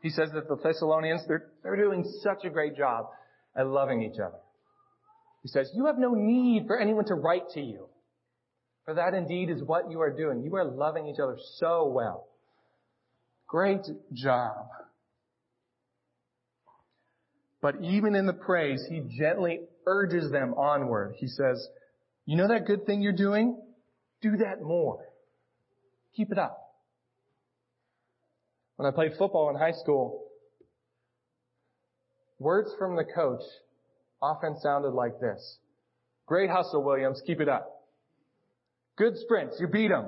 He 0.03 0.11
says 0.11 0.29
that 0.35 0.47
the 0.47 0.57
Thessalonians, 0.57 1.23
they're, 1.27 1.47
they're 1.63 1.75
doing 1.75 2.05
such 2.21 2.45
a 2.45 2.51
great 2.51 2.77
job 2.77 3.07
at 3.55 3.65
loving 3.65 4.03
each 4.03 4.19
other. 4.19 4.37
He 5.41 5.47
says, 5.47 5.71
you 5.73 5.87
have 5.87 5.97
no 5.97 6.13
need 6.13 6.67
for 6.67 6.79
anyone 6.79 7.05
to 7.05 7.15
write 7.15 7.49
to 7.55 7.61
you. 7.61 7.87
For 8.85 8.93
that 8.93 9.15
indeed 9.15 9.49
is 9.49 9.63
what 9.63 9.89
you 9.89 9.99
are 10.01 10.15
doing. 10.15 10.43
You 10.43 10.55
are 10.57 10.65
loving 10.65 11.07
each 11.07 11.19
other 11.19 11.35
so 11.55 11.87
well. 11.87 12.27
Great 13.47 13.87
job. 14.13 14.67
But 17.59 17.81
even 17.81 18.13
in 18.13 18.27
the 18.27 18.33
praise, 18.33 18.85
he 18.87 19.01
gently 19.17 19.61
urges 19.87 20.31
them 20.31 20.53
onward. 20.53 21.15
He 21.17 21.25
says, 21.25 21.67
you 22.27 22.37
know 22.37 22.49
that 22.49 22.67
good 22.67 22.85
thing 22.85 23.01
you're 23.01 23.13
doing? 23.13 23.59
Do 24.21 24.37
that 24.37 24.61
more. 24.61 25.03
Keep 26.15 26.31
it 26.33 26.37
up. 26.37 26.68
When 28.79 28.87
I 28.87 28.95
played 28.95 29.11
football 29.17 29.49
in 29.49 29.57
high 29.57 29.73
school, 29.73 30.23
words 32.39 32.71
from 32.79 32.95
the 32.95 33.03
coach 33.03 33.41
often 34.21 34.55
sounded 34.61 34.91
like 34.91 35.19
this. 35.19 35.57
Great 36.25 36.49
hustle, 36.49 36.81
Williams. 36.81 37.21
Keep 37.27 37.41
it 37.41 37.49
up. 37.49 37.89
Good 38.95 39.17
sprints. 39.17 39.57
You 39.59 39.67
beat 39.67 39.89
them. 39.89 40.05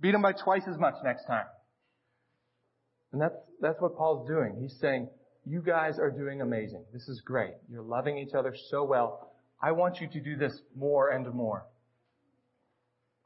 Beat 0.00 0.12
them 0.12 0.22
by 0.22 0.32
twice 0.32 0.62
as 0.66 0.78
much 0.78 0.94
next 1.04 1.26
time. 1.26 1.44
And 3.12 3.20
that's, 3.20 3.34
that's 3.60 3.78
what 3.82 3.98
Paul's 3.98 4.26
doing. 4.26 4.56
He's 4.58 4.78
saying, 4.80 5.10
you 5.44 5.60
guys 5.60 5.98
are 5.98 6.10
doing 6.10 6.40
amazing. 6.40 6.84
This 6.94 7.06
is 7.06 7.20
great. 7.20 7.52
You're 7.70 7.82
loving 7.82 8.16
each 8.16 8.32
other 8.32 8.54
so 8.70 8.82
well. 8.82 9.30
I 9.62 9.72
want 9.72 10.00
you 10.00 10.08
to 10.08 10.20
do 10.20 10.36
this 10.36 10.58
more 10.74 11.10
and 11.10 11.30
more. 11.34 11.66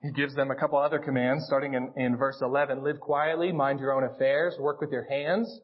He 0.05 0.11
gives 0.13 0.35
them 0.35 0.51
a 0.51 0.55
couple 0.55 0.77
other 0.79 0.99
commands 0.99 1.47
starting 1.47 1.73
in, 1.73 1.91
in 1.97 2.19
verse 2.19 2.37
11. 2.43 2.85
Live 2.85 3.01
quietly, 3.01 3.53
mind 3.53 3.81
your 3.81 3.91
own 3.95 4.05
affairs, 4.05 4.55
work 4.61 4.79
with 4.83 4.93
your 4.93 5.09
hands, 5.09 5.61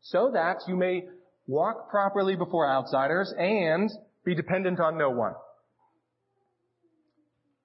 so 0.00 0.32
that 0.34 0.56
you 0.66 0.74
may 0.74 1.04
walk 1.46 1.88
properly 1.88 2.34
before 2.34 2.68
outsiders 2.68 3.32
and 3.38 3.88
be 4.24 4.34
dependent 4.34 4.80
on 4.80 4.98
no 4.98 5.10
one. 5.10 5.34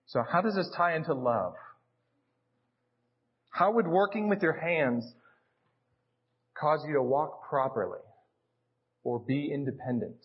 So 0.06 0.22
how 0.22 0.42
does 0.42 0.54
this 0.54 0.70
tie 0.78 0.96
into 0.96 1.16
love? 1.16 1.54
How 3.50 3.72
would 3.72 3.88
working 3.88 4.30
with 4.30 4.44
your 4.44 4.54
hands 4.54 5.12
cause 6.54 6.86
you 6.88 6.94
to 6.94 7.02
walk 7.02 7.50
properly 7.50 8.06
or 9.04 9.20
be 9.20 9.50
independent? 9.52 10.18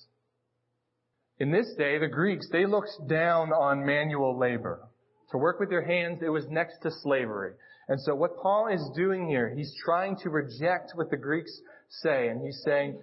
In 1.38 1.50
this 1.50 1.72
day, 1.78 1.98
the 1.98 2.08
Greeks, 2.08 2.46
they 2.52 2.66
looked 2.66 2.90
down 3.08 3.54
on 3.54 3.86
manual 3.86 4.38
labor. 4.38 4.86
To 5.32 5.38
work 5.38 5.58
with 5.58 5.70
your 5.70 5.82
hands, 5.82 6.20
it 6.22 6.28
was 6.28 6.46
next 6.48 6.78
to 6.82 6.90
slavery. 6.90 7.52
And 7.88 8.00
so 8.00 8.14
what 8.14 8.36
Paul 8.40 8.68
is 8.68 8.90
doing 8.94 9.26
here, 9.28 9.52
he's 9.54 9.74
trying 9.84 10.16
to 10.18 10.30
reject 10.30 10.92
what 10.94 11.10
the 11.10 11.16
Greeks 11.16 11.58
say, 11.88 12.28
and 12.28 12.42
he's 12.42 12.62
saying, 12.64 13.00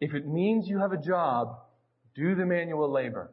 if 0.00 0.12
it 0.12 0.26
means 0.26 0.68
you 0.68 0.80
have 0.80 0.92
a 0.92 1.00
job, 1.00 1.56
do 2.16 2.34
the 2.34 2.44
manual 2.44 2.92
labor. 2.92 3.32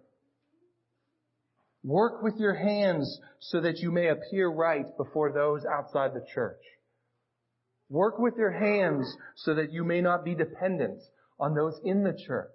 Work 1.84 2.22
with 2.22 2.36
your 2.38 2.54
hands 2.54 3.20
so 3.40 3.62
that 3.62 3.80
you 3.80 3.92
may 3.92 4.10
appear 4.10 4.48
right 4.48 4.86
before 4.98 5.32
those 5.32 5.66
outside 5.66 6.14
the 6.14 6.26
church. 6.34 6.62
Work 7.90 8.20
with 8.20 8.36
your 8.38 8.52
hands 8.52 9.12
so 9.36 9.56
that 9.56 9.72
you 9.72 9.84
may 9.84 10.02
not 10.02 10.24
be 10.24 10.36
dependent 10.36 11.02
on 11.40 11.56
those 11.56 11.80
in 11.84 12.04
the 12.04 12.14
church. 12.28 12.52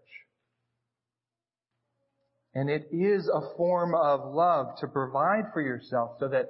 And 2.54 2.70
it 2.70 2.88
is 2.92 3.28
a 3.28 3.56
form 3.56 3.94
of 3.94 4.32
love 4.32 4.78
to 4.80 4.86
provide 4.86 5.52
for 5.52 5.60
yourself 5.60 6.12
so 6.20 6.28
that 6.28 6.48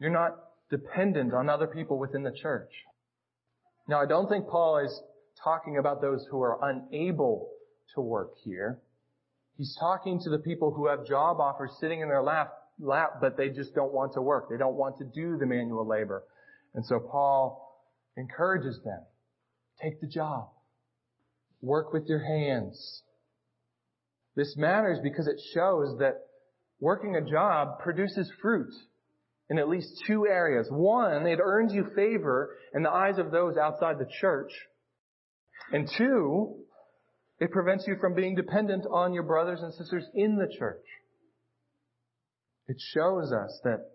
you're 0.00 0.10
not 0.10 0.36
dependent 0.70 1.32
on 1.32 1.48
other 1.48 1.68
people 1.68 1.98
within 1.98 2.22
the 2.22 2.32
church. 2.32 2.70
Now, 3.86 4.00
I 4.00 4.06
don't 4.06 4.28
think 4.28 4.48
Paul 4.48 4.78
is 4.78 5.00
talking 5.42 5.78
about 5.78 6.00
those 6.00 6.26
who 6.30 6.42
are 6.42 6.58
unable 6.62 7.50
to 7.94 8.00
work 8.00 8.32
here. 8.44 8.80
He's 9.56 9.76
talking 9.78 10.20
to 10.24 10.30
the 10.30 10.38
people 10.38 10.72
who 10.72 10.88
have 10.88 11.06
job 11.06 11.38
offers 11.38 11.70
sitting 11.78 12.00
in 12.00 12.08
their 12.08 12.22
lap, 12.22 12.52
lap, 12.80 13.18
but 13.20 13.36
they 13.36 13.50
just 13.50 13.74
don't 13.74 13.92
want 13.92 14.14
to 14.14 14.22
work. 14.22 14.48
They 14.50 14.56
don't 14.56 14.74
want 14.74 14.98
to 14.98 15.04
do 15.04 15.36
the 15.38 15.46
manual 15.46 15.86
labor. 15.86 16.24
And 16.74 16.84
so 16.84 16.98
Paul 16.98 17.84
encourages 18.16 18.80
them. 18.84 19.00
Take 19.80 20.00
the 20.00 20.08
job. 20.08 20.48
Work 21.60 21.92
with 21.92 22.06
your 22.06 22.24
hands. 22.24 23.02
This 24.36 24.54
matters 24.56 24.98
because 25.02 25.26
it 25.26 25.40
shows 25.54 25.98
that 25.98 26.26
working 26.80 27.16
a 27.16 27.22
job 27.22 27.78
produces 27.80 28.30
fruit 28.42 28.72
in 29.48 29.58
at 29.58 29.68
least 29.68 30.02
two 30.06 30.26
areas. 30.26 30.66
One, 30.70 31.26
it 31.26 31.38
earns 31.42 31.72
you 31.72 31.86
favor 31.94 32.56
in 32.74 32.82
the 32.82 32.90
eyes 32.90 33.18
of 33.18 33.30
those 33.30 33.56
outside 33.56 33.98
the 33.98 34.08
church. 34.20 34.52
And 35.72 35.88
two, 35.96 36.56
it 37.38 37.50
prevents 37.50 37.86
you 37.86 37.96
from 38.00 38.14
being 38.14 38.34
dependent 38.34 38.86
on 38.90 39.12
your 39.12 39.22
brothers 39.22 39.60
and 39.62 39.72
sisters 39.74 40.04
in 40.14 40.36
the 40.36 40.48
church. 40.58 40.84
It 42.66 42.76
shows 42.94 43.32
us 43.32 43.60
that 43.64 43.90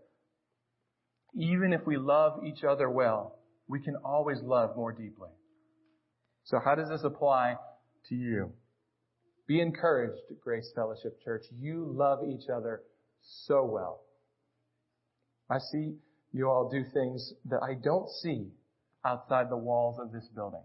even 1.36 1.74
if 1.74 1.86
we 1.86 1.98
love 1.98 2.44
each 2.46 2.64
other 2.64 2.90
well, 2.90 3.40
we 3.68 3.80
can 3.82 3.96
always 3.98 4.40
love 4.42 4.76
more 4.76 4.92
deeply. 4.92 5.30
So 6.44 6.60
how 6.64 6.76
does 6.76 6.90
this 6.90 7.04
apply 7.04 7.56
to 8.10 8.16
you? 8.16 8.52
Be 9.50 9.62
encouraged, 9.62 10.22
Grace 10.44 10.72
Fellowship 10.76 11.20
Church. 11.26 11.44
You 11.60 11.92
love 11.92 12.20
each 12.24 12.50
other 12.56 12.84
so 13.48 13.66
well. 13.66 14.02
I 15.50 15.58
see 15.58 15.96
you 16.32 16.48
all 16.48 16.70
do 16.70 16.84
things 16.94 17.34
that 17.46 17.62
I 17.64 17.74
don't 17.74 18.08
see 18.22 18.52
outside 19.04 19.50
the 19.50 19.58
walls 19.58 20.00
of 20.00 20.12
this 20.12 20.28
building. 20.36 20.62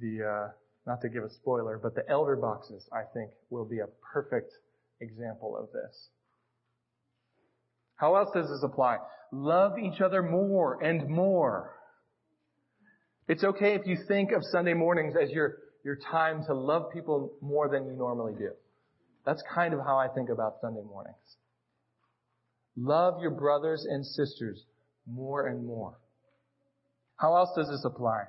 The, 0.00 0.24
uh, 0.24 0.48
not 0.88 1.00
to 1.02 1.08
give 1.08 1.22
a 1.22 1.30
spoiler, 1.30 1.78
but 1.80 1.94
the 1.94 2.02
elder 2.10 2.34
boxes, 2.34 2.88
I 2.92 3.02
think, 3.14 3.30
will 3.48 3.64
be 3.64 3.78
a 3.78 3.86
perfect 4.12 4.52
example 5.00 5.56
of 5.56 5.68
this. 5.72 6.08
How 7.94 8.16
else 8.16 8.30
does 8.34 8.48
this 8.48 8.64
apply? 8.64 8.96
Love 9.30 9.78
each 9.78 10.00
other 10.00 10.20
more 10.20 10.82
and 10.82 11.08
more. 11.08 11.76
It's 13.28 13.44
okay 13.44 13.76
if 13.76 13.86
you 13.86 13.96
think 14.08 14.32
of 14.32 14.42
Sunday 14.42 14.74
mornings 14.74 15.14
as 15.14 15.30
your 15.30 15.58
your 15.88 15.96
time 16.12 16.44
to 16.44 16.52
love 16.52 16.92
people 16.92 17.32
more 17.40 17.66
than 17.66 17.86
you 17.86 17.94
normally 17.94 18.34
do. 18.38 18.50
That's 19.24 19.42
kind 19.54 19.72
of 19.72 19.80
how 19.80 19.96
I 19.96 20.06
think 20.08 20.28
about 20.28 20.56
Sunday 20.60 20.82
mornings. 20.82 21.16
Love 22.76 23.22
your 23.22 23.30
brothers 23.30 23.86
and 23.88 24.04
sisters 24.04 24.62
more 25.06 25.46
and 25.46 25.64
more. 25.64 25.96
How 27.16 27.34
else 27.34 27.48
does 27.56 27.70
this 27.70 27.86
apply? 27.86 28.24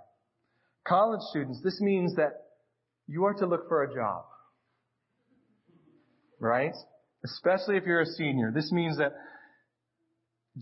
College 0.87 1.19
students, 1.31 1.59
this 1.61 1.81
means 1.81 2.15
that 2.15 2.31
you 3.09 3.25
are 3.25 3.33
to 3.33 3.45
look 3.45 3.67
for 3.67 3.83
a 3.83 3.93
job. 3.93 4.23
Right? 6.39 6.75
Especially 7.25 7.75
if 7.75 7.83
you're 7.85 8.03
a 8.03 8.05
senior. 8.05 8.53
This 8.55 8.71
means 8.71 8.99
that 8.99 9.11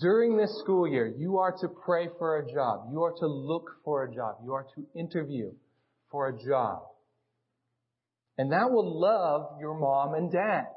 during 0.01 0.35
this 0.35 0.49
school 0.63 0.87
year, 0.87 1.13
you 1.15 1.37
are 1.37 1.55
to 1.61 1.67
pray 1.67 2.07
for 2.17 2.39
a 2.39 2.51
job. 2.51 2.87
You 2.91 3.03
are 3.03 3.13
to 3.19 3.27
look 3.27 3.69
for 3.85 4.03
a 4.03 4.11
job. 4.11 4.37
You 4.43 4.53
are 4.53 4.65
to 4.75 4.99
interview 4.99 5.51
for 6.11 6.27
a 6.27 6.37
job. 6.37 6.83
And 8.37 8.51
that 8.51 8.71
will 8.71 8.99
love 8.99 9.59
your 9.59 9.73
mom 9.73 10.13
and 10.13 10.31
dad. 10.31 10.67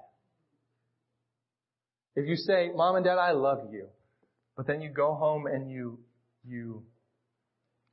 If 2.17 2.29
you 2.29 2.37
say, 2.37 2.71
mom 2.75 2.97
and 2.97 3.05
dad, 3.05 3.19
I 3.19 3.33
love 3.33 3.69
you, 3.73 3.87
but 4.57 4.67
then 4.67 4.81
you 4.81 4.91
go 4.91 5.15
home 5.15 5.47
and 5.47 5.71
you, 5.71 5.99
you 6.47 6.83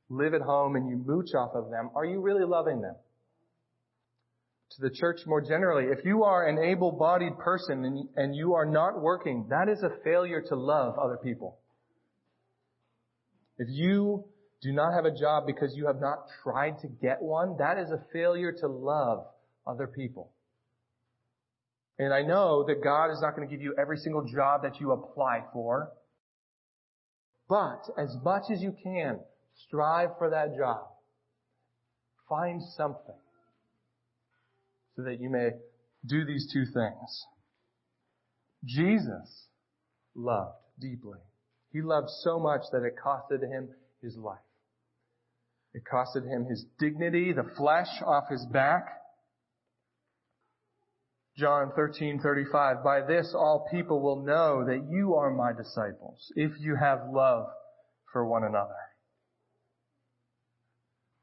live 0.08 0.34
at 0.34 0.40
home 0.40 0.76
and 0.76 0.88
you 0.88 0.96
mooch 0.96 1.34
off 1.34 1.52
of 1.54 1.70
them, 1.70 1.90
are 1.94 2.04
you 2.04 2.20
really 2.20 2.44
loving 2.44 2.80
them? 2.80 2.94
To 4.72 4.82
the 4.82 4.90
church 4.90 5.20
more 5.26 5.40
generally, 5.40 5.84
if 5.84 6.04
you 6.04 6.24
are 6.24 6.46
an 6.46 6.58
able-bodied 6.58 7.38
person 7.38 7.84
and, 7.84 8.08
and 8.16 8.36
you 8.36 8.54
are 8.54 8.66
not 8.66 9.00
working, 9.00 9.46
that 9.50 9.68
is 9.68 9.82
a 9.82 10.02
failure 10.02 10.42
to 10.48 10.56
love 10.56 10.98
other 10.98 11.16
people. 11.16 11.58
If 13.58 13.68
you 13.70 14.24
do 14.60 14.72
not 14.72 14.92
have 14.92 15.04
a 15.04 15.14
job 15.14 15.46
because 15.46 15.76
you 15.76 15.86
have 15.86 16.00
not 16.00 16.26
tried 16.42 16.78
to 16.80 16.88
get 16.88 17.22
one, 17.22 17.56
that 17.58 17.78
is 17.78 17.90
a 17.90 18.02
failure 18.12 18.52
to 18.52 18.66
love 18.66 19.24
other 19.66 19.86
people. 19.86 20.32
And 21.98 22.12
I 22.12 22.22
know 22.22 22.64
that 22.66 22.82
God 22.82 23.10
is 23.10 23.20
not 23.20 23.34
going 23.36 23.48
to 23.48 23.52
give 23.52 23.62
you 23.62 23.74
every 23.78 23.96
single 23.98 24.24
job 24.24 24.62
that 24.62 24.80
you 24.80 24.92
apply 24.92 25.42
for, 25.52 25.90
but 27.48 27.82
as 27.96 28.16
much 28.24 28.44
as 28.52 28.60
you 28.60 28.74
can, 28.82 29.20
strive 29.66 30.10
for 30.18 30.30
that 30.30 30.56
job. 30.56 30.86
Find 32.28 32.60
something 32.76 33.14
so 34.96 35.02
that 35.02 35.20
you 35.20 35.30
may 35.30 35.50
do 36.06 36.24
these 36.24 36.50
two 36.52 36.64
things. 36.64 37.26
Jesus 38.64 39.46
loved 40.14 40.58
deeply. 40.80 41.18
He 41.72 41.80
loved 41.80 42.08
so 42.22 42.38
much 42.38 42.62
that 42.72 42.82
it 42.82 42.94
costed 43.02 43.40
him 43.42 43.68
his 44.02 44.16
life. 44.16 44.38
It 45.74 45.82
costed 45.84 46.24
him 46.24 46.46
his 46.46 46.64
dignity, 46.78 47.32
the 47.32 47.50
flesh 47.56 48.02
off 48.04 48.28
his 48.30 48.44
back. 48.46 48.86
John 51.36 51.70
13:35 51.72 52.82
By 52.82 53.02
this 53.02 53.34
all 53.34 53.68
people 53.70 54.00
will 54.00 54.24
know 54.24 54.64
that 54.64 54.88
you 54.90 55.14
are 55.14 55.30
my 55.30 55.52
disciples 55.52 56.32
if 56.34 56.58
you 56.58 56.74
have 56.74 57.10
love 57.10 57.48
for 58.12 58.24
one 58.24 58.44
another. 58.44 58.74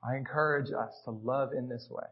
I 0.03 0.15
encourage 0.15 0.71
us 0.71 1.01
to 1.05 1.11
love 1.11 1.51
in 1.53 1.67
this 1.67 1.87
way. 1.89 2.07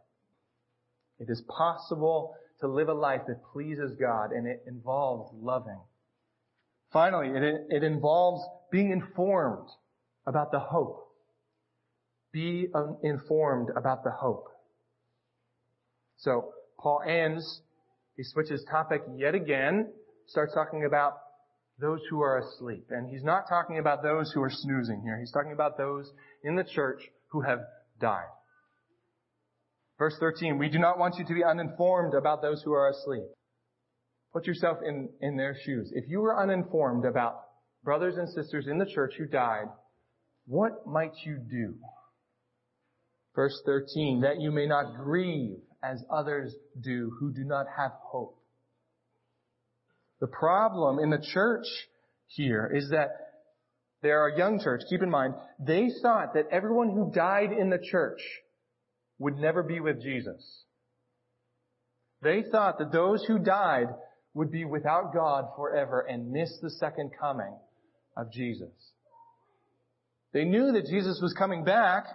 It 1.19 1.30
is 1.30 1.41
possible 1.48 2.36
to 2.60 2.67
live 2.67 2.89
a 2.89 2.93
life 2.93 3.22
that 3.28 3.43
pleases 3.54 3.96
God 3.98 4.32
and 4.32 4.48
it 4.48 4.63
involves 4.67 5.32
loving 5.34 5.80
Finally, 6.93 7.30
it, 7.30 7.65
it 7.69 7.84
involves 7.84 8.46
being 8.72 8.91
informed 8.91 9.67
about 10.28 10.52
the 10.52 10.60
hope. 10.60 11.03
Be 12.34 12.67
informed 13.04 13.69
about 13.76 14.04
the 14.04 14.12
hope. 14.12 14.48
So, 16.17 16.54
Paul 16.80 17.02
ends, 17.08 17.62
he 18.17 18.24
switches 18.24 18.65
topic 18.69 19.04
yet 19.15 19.36
again, 19.36 19.91
starts 20.28 20.54
talking 20.54 20.86
about 20.86 21.13
those 21.80 22.00
who 22.10 22.22
are 22.22 22.39
asleep. 22.39 22.88
And 22.89 23.10
he's 23.10 23.24
not 23.24 23.43
talking 23.48 23.78
about 23.78 24.04
those 24.04 24.32
who 24.32 24.41
are 24.41 24.50
snoozing 24.50 25.02
here. 25.04 25.19
He's 25.19 25.32
talking 25.32 25.52
about 25.52 25.78
those 25.78 26.12
in 26.43 26.56
the 26.56 26.63
church 26.63 27.02
who 27.30 27.41
have 27.41 27.60
died. 28.00 28.28
Verse 29.98 30.15
13, 30.19 30.58
we 30.58 30.69
do 30.69 30.80
not 30.80 30.98
want 30.98 31.15
you 31.17 31.26
to 31.26 31.34
be 31.34 31.43
uninformed 31.43 32.13
about 32.13 32.41
those 32.41 32.62
who 32.63 32.74
are 32.74 32.89
asleep. 32.89 33.24
Put 34.34 34.48
yourself 34.48 34.80
in, 34.86 35.10
in 35.22 35.38
their 35.38 35.56
shoes. 35.63 35.91
If 35.93 36.10
you 36.10 36.19
were 36.19 36.38
uninformed 36.38 37.06
about 37.06 37.41
brothers 37.84 38.17
and 38.17 38.28
sisters 38.30 38.67
in 38.67 38.80
the 38.80 38.86
church 38.86 39.13
who 39.17 39.28
died, 39.28 39.67
what 40.46 40.88
might 40.88 41.13
you 41.26 41.38
do? 41.38 41.76
Verse 43.36 43.60
13, 43.65 44.22
that 44.22 44.39
you 44.39 44.52
may 44.52 44.67
not 44.67 44.96
grieve 44.98 45.58
as 45.84 46.04
others 46.10 46.54
do 46.80 47.12
who 47.19 47.32
do 47.32 47.43
not 47.43 47.65
have 47.78 47.91
hope. 48.02 48.38
The 50.22 50.28
problem 50.28 51.00
in 51.00 51.10
the 51.10 51.26
church 51.34 51.65
here 52.28 52.72
is 52.74 52.89
that 52.91 53.10
there 54.02 54.22
are 54.22 54.30
young 54.30 54.60
church, 54.62 54.82
keep 54.89 55.02
in 55.02 55.10
mind, 55.10 55.34
they 55.60 55.89
thought 56.02 56.34
that 56.34 56.48
everyone 56.52 56.89
who 56.89 57.12
died 57.12 57.52
in 57.52 57.69
the 57.69 57.80
church 57.80 58.22
would 59.17 59.38
never 59.38 59.63
be 59.63 59.80
with 59.80 60.02
Jesus. 60.02 60.63
They 62.22 62.43
thought 62.52 62.80
that 62.80 62.91
those 62.91 63.24
who 63.26 63.39
died 63.39 63.88
would 64.34 64.52
be 64.52 64.65
without 64.65 65.13
God 65.13 65.46
forever 65.56 66.02
and 66.02 66.32
miss 66.32 66.58
the 66.62 66.69
second 66.69 67.12
coming 67.19 67.56
of 68.15 68.32
Jesus. 68.32 68.72
They 70.34 70.46
knew 70.46 70.72
that 70.72 70.86
Jesus 70.86 71.19
was 71.22 71.34
coming 71.34 71.63
back, 71.63 72.06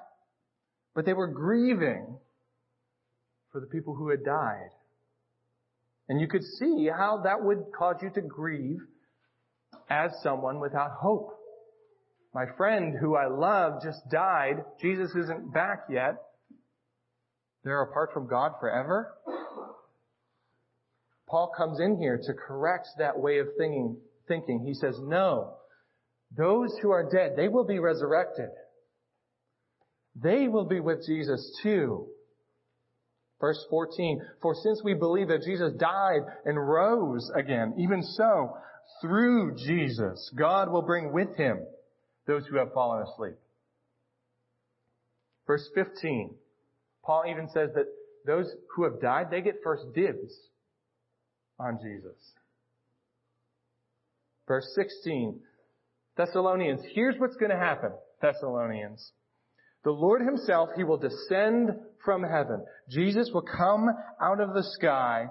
but 0.99 1.07
they 1.07 1.13
were 1.13 1.29
grieving 1.29 2.19
for 3.53 3.61
the 3.61 3.69
people 3.69 3.95
who 3.95 4.11
had 4.11 4.25
died. 4.25 4.71
And 6.09 6.21
you 6.21 6.27
could 6.27 6.43
see 6.43 6.89
how 6.89 7.21
that 7.23 7.41
would 7.41 7.67
cause 7.79 7.99
you 8.03 8.11
to 8.17 8.21
grieve 8.21 8.81
as 9.89 10.11
someone 10.25 10.59
without 10.59 10.91
hope. 11.01 11.39
My 12.35 12.47
friend 12.57 12.97
who 13.01 13.15
I 13.15 13.29
love 13.29 13.81
just 13.81 14.11
died. 14.11 14.65
Jesus 14.81 15.13
isn't 15.15 15.55
back 15.55 15.85
yet. 15.89 16.17
They're 17.63 17.83
apart 17.83 18.11
from 18.13 18.27
God 18.27 18.55
forever. 18.59 19.15
Paul 21.29 21.53
comes 21.57 21.79
in 21.79 21.97
here 21.99 22.21
to 22.21 22.35
correct 22.35 22.89
that 22.99 23.21
way 23.21 23.39
of 23.39 23.47
thinking. 23.57 24.65
He 24.67 24.75
says, 24.75 24.99
no, 25.01 25.59
those 26.37 26.77
who 26.83 26.91
are 26.91 27.09
dead, 27.09 27.35
they 27.37 27.47
will 27.47 27.65
be 27.65 27.79
resurrected. 27.79 28.49
They 30.23 30.49
will 30.49 30.65
be 30.65 30.81
with 30.81 31.07
Jesus 31.07 31.59
too. 31.63 32.07
Verse 33.41 33.65
14, 33.71 34.21
for 34.43 34.55
since 34.55 34.83
we 34.83 34.95
believe 34.95 35.29
that 35.29 35.45
Jesus 35.45 35.73
died 35.75 36.23
and 36.45 36.59
rose 36.59 37.31
again, 37.37 37.75
even 37.79 38.03
so, 38.03 38.57
through 39.01 39.55
Jesus, 39.55 40.33
God 40.37 40.73
will 40.73 40.83
bring 40.83 41.13
with 41.13 41.37
him 41.37 41.61
those 42.27 42.47
who 42.47 42.57
have 42.57 42.73
fallen 42.73 43.07
asleep. 43.07 43.37
Verse 45.47 45.69
15, 45.75 46.35
Paul 47.05 47.25
even 47.31 47.49
says 47.55 47.71
that 47.75 47.87
those 48.27 48.51
who 48.75 48.85
have 48.85 49.01
died, 49.01 49.29
they 49.31 49.41
get 49.41 49.63
first 49.63 49.85
dibs 49.95 50.35
on 51.61 51.79
Jesus. 51.81 52.17
Verse 54.49 54.67
16, 54.75 55.39
Thessalonians, 56.17 56.81
here's 56.93 57.19
what's 57.19 57.37
going 57.37 57.51
to 57.51 57.57
happen, 57.57 57.93
Thessalonians. 58.21 59.13
The 59.85 59.91
Lord 59.91 60.23
himself, 60.23 60.71
he 60.77 60.85
will 60.85 60.97
descend 60.97 61.71
from 62.05 62.23
heaven. 62.23 62.65
Jesus 62.89 63.31
will 63.33 63.43
come 63.43 63.89
out 64.21 64.41
of 64.41 64.55
the 64.55 64.65
sky, 64.65 65.27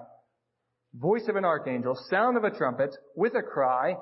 voice 0.94 1.28
of 1.28 1.36
an 1.36 1.44
archangel, 1.44 1.98
sound 2.08 2.36
of 2.36 2.44
a 2.44 2.56
trumpet, 2.56 2.94
with 3.14 3.34
a 3.34 3.42
cry, 3.42 3.94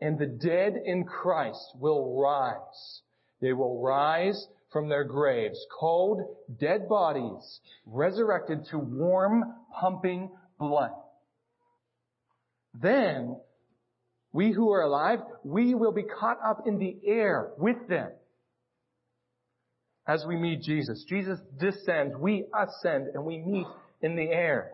and 0.00 0.18
the 0.18 0.26
dead 0.26 0.74
in 0.84 1.04
Christ 1.04 1.76
will 1.78 2.18
rise. 2.18 3.02
They 3.40 3.52
will 3.52 3.82
rise 3.82 4.48
from 4.72 4.88
their 4.88 5.04
graves, 5.04 5.58
cold, 5.78 6.20
dead 6.58 6.88
bodies, 6.88 7.60
resurrected 7.84 8.66
to 8.70 8.78
warm, 8.78 9.42
pumping 9.80 10.30
blood. 10.58 10.92
Then, 12.74 13.36
we 14.32 14.52
who 14.52 14.72
are 14.72 14.82
alive, 14.82 15.18
we 15.44 15.74
will 15.74 15.92
be 15.92 16.04
caught 16.04 16.38
up 16.44 16.62
in 16.66 16.78
the 16.78 16.96
air 17.04 17.50
with 17.58 17.88
them 17.88 18.10
as 20.10 20.24
we 20.26 20.36
meet 20.36 20.60
Jesus. 20.62 21.04
Jesus 21.08 21.38
descends, 21.60 22.16
we 22.18 22.44
ascend, 22.52 23.06
and 23.14 23.24
we 23.24 23.38
meet 23.38 23.66
in 24.02 24.16
the 24.16 24.24
air. 24.24 24.72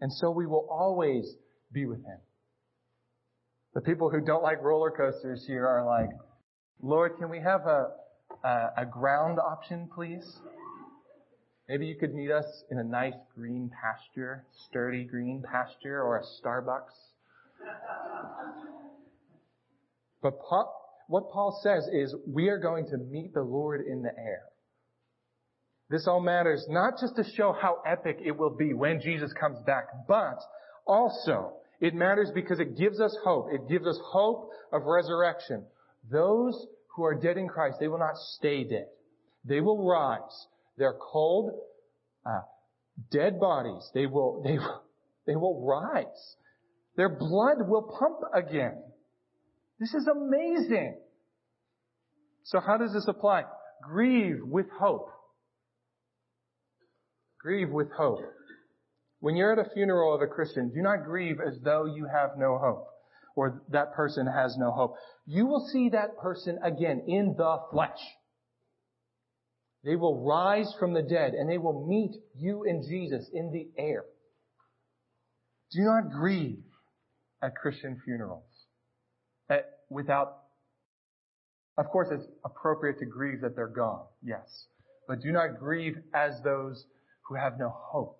And 0.00 0.12
so 0.12 0.32
we 0.32 0.46
will 0.46 0.66
always 0.68 1.32
be 1.72 1.86
with 1.86 2.00
Him. 2.04 2.18
The 3.74 3.80
people 3.82 4.10
who 4.10 4.20
don't 4.20 4.42
like 4.42 4.60
roller 4.62 4.90
coasters 4.90 5.44
here 5.46 5.66
are 5.66 5.86
like, 5.86 6.10
Lord, 6.82 7.12
can 7.18 7.30
we 7.30 7.38
have 7.38 7.60
a, 7.66 7.90
a, 8.42 8.68
a 8.78 8.86
ground 8.86 9.38
option, 9.38 9.88
please? 9.94 10.38
Maybe 11.68 11.86
you 11.86 11.94
could 11.94 12.14
meet 12.14 12.32
us 12.32 12.64
in 12.72 12.78
a 12.78 12.84
nice 12.84 13.14
green 13.36 13.70
pasture, 13.80 14.44
sturdy 14.68 15.04
green 15.04 15.42
pasture, 15.48 16.02
or 16.02 16.18
a 16.18 16.22
Starbucks. 16.42 16.96
But 20.20 20.38
what 21.08 21.30
Paul 21.30 21.58
says 21.62 21.86
is 21.92 22.14
we 22.26 22.48
are 22.48 22.58
going 22.58 22.86
to 22.86 22.96
meet 22.96 23.34
the 23.34 23.42
Lord 23.42 23.86
in 23.86 24.02
the 24.02 24.10
air. 24.16 24.42
This 25.90 26.06
all 26.06 26.20
matters 26.20 26.66
not 26.68 26.94
just 27.00 27.16
to 27.16 27.24
show 27.36 27.52
how 27.52 27.82
epic 27.86 28.18
it 28.24 28.36
will 28.36 28.56
be 28.56 28.72
when 28.72 29.00
Jesus 29.00 29.32
comes 29.32 29.58
back, 29.66 29.84
but 30.08 30.38
also 30.86 31.52
it 31.80 31.94
matters 31.94 32.30
because 32.34 32.60
it 32.60 32.76
gives 32.78 33.00
us 33.00 33.16
hope. 33.22 33.48
It 33.52 33.68
gives 33.68 33.86
us 33.86 33.98
hope 34.02 34.50
of 34.72 34.84
resurrection. 34.84 35.64
Those 36.10 36.66
who 36.94 37.04
are 37.04 37.14
dead 37.14 37.36
in 37.36 37.48
Christ, 37.48 37.76
they 37.80 37.88
will 37.88 37.98
not 37.98 38.16
stay 38.16 38.64
dead. 38.64 38.86
They 39.44 39.60
will 39.60 39.86
rise. 39.86 40.46
They're 40.78 40.96
cold, 41.12 41.52
uh, 42.24 42.40
dead 43.10 43.38
bodies. 43.38 43.90
They 43.92 44.06
will, 44.06 44.42
they, 44.42 44.58
will, 44.58 44.82
they 45.26 45.36
will 45.36 45.66
rise. 45.66 46.36
Their 46.96 47.08
blood 47.10 47.68
will 47.68 47.82
pump 47.82 48.20
again. 48.32 48.82
This 49.78 49.94
is 49.94 50.06
amazing. 50.06 50.96
So 52.44 52.60
how 52.60 52.76
does 52.76 52.92
this 52.92 53.06
apply? 53.08 53.44
Grieve 53.82 54.40
with 54.44 54.66
hope. 54.78 55.08
Grieve 57.40 57.70
with 57.70 57.90
hope. 57.90 58.20
When 59.20 59.36
you're 59.36 59.52
at 59.52 59.66
a 59.66 59.70
funeral 59.70 60.14
of 60.14 60.20
a 60.22 60.26
Christian, 60.26 60.70
do 60.70 60.82
not 60.82 61.04
grieve 61.04 61.38
as 61.40 61.58
though 61.62 61.86
you 61.86 62.06
have 62.06 62.30
no 62.36 62.58
hope 62.58 62.86
or 63.36 63.62
that 63.70 63.94
person 63.94 64.26
has 64.26 64.56
no 64.58 64.70
hope. 64.70 64.96
You 65.26 65.46
will 65.46 65.66
see 65.72 65.88
that 65.90 66.18
person 66.18 66.58
again 66.62 67.04
in 67.08 67.34
the 67.36 67.58
flesh. 67.70 67.98
They 69.82 69.96
will 69.96 70.24
rise 70.24 70.72
from 70.78 70.94
the 70.94 71.02
dead 71.02 71.34
and 71.34 71.50
they 71.50 71.58
will 71.58 71.86
meet 71.86 72.14
you 72.36 72.64
and 72.64 72.82
Jesus 72.86 73.28
in 73.32 73.50
the 73.50 73.68
air. 73.80 74.04
Do 75.72 75.82
not 75.82 76.10
grieve 76.10 76.62
at 77.42 77.56
Christian 77.56 78.00
funerals 78.04 78.44
at, 79.48 79.78
without, 79.90 80.38
of 81.76 81.86
course 81.86 82.08
it's 82.10 82.26
appropriate 82.44 82.98
to 82.98 83.06
grieve 83.06 83.40
that 83.42 83.56
they're 83.56 83.66
gone, 83.66 84.04
yes. 84.22 84.66
But 85.06 85.20
do 85.20 85.32
not 85.32 85.58
grieve 85.58 85.96
as 86.14 86.40
those 86.42 86.84
who 87.28 87.34
have 87.34 87.58
no 87.58 87.68
hope. 87.68 88.18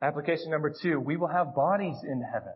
Application 0.00 0.50
number 0.50 0.72
two, 0.80 1.00
we 1.00 1.16
will 1.16 1.28
have 1.28 1.54
bodies 1.54 1.96
in 2.04 2.22
heaven. 2.22 2.52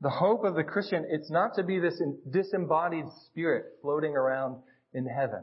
The 0.00 0.10
hope 0.10 0.44
of 0.44 0.54
the 0.54 0.64
Christian, 0.64 1.06
it's 1.08 1.30
not 1.30 1.54
to 1.54 1.62
be 1.62 1.78
this 1.78 2.02
disembodied 2.30 3.06
spirit 3.26 3.64
floating 3.80 4.12
around 4.12 4.56
in 4.92 5.06
heaven. 5.06 5.42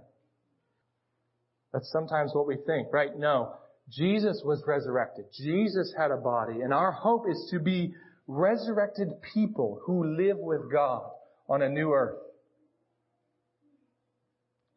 That's 1.71 1.91
sometimes 1.91 2.31
what 2.33 2.45
we 2.45 2.57
think, 2.67 2.89
right? 2.93 3.17
No. 3.17 3.55
Jesus 3.89 4.41
was 4.45 4.63
resurrected. 4.67 5.25
Jesus 5.33 5.93
had 5.97 6.11
a 6.11 6.17
body. 6.17 6.61
And 6.61 6.73
our 6.73 6.91
hope 6.91 7.25
is 7.29 7.47
to 7.51 7.59
be 7.59 7.93
resurrected 8.27 9.09
people 9.33 9.81
who 9.85 10.15
live 10.15 10.37
with 10.37 10.71
God 10.71 11.03
on 11.49 11.61
a 11.61 11.69
new 11.69 11.91
earth. 11.91 12.17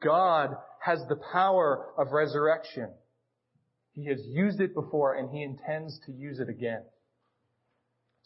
God 0.03 0.51
has 0.85 1.01
the 1.09 1.19
power 1.33 1.87
of 1.99 2.13
resurrection. 2.13 2.91
He 3.95 4.07
has 4.07 4.21
used 4.27 4.61
it 4.61 4.75
before 4.75 5.15
and 5.15 5.31
He 5.31 5.43
intends 5.43 5.99
to 6.07 6.13
use 6.13 6.39
it 6.39 6.49
again. 6.49 6.83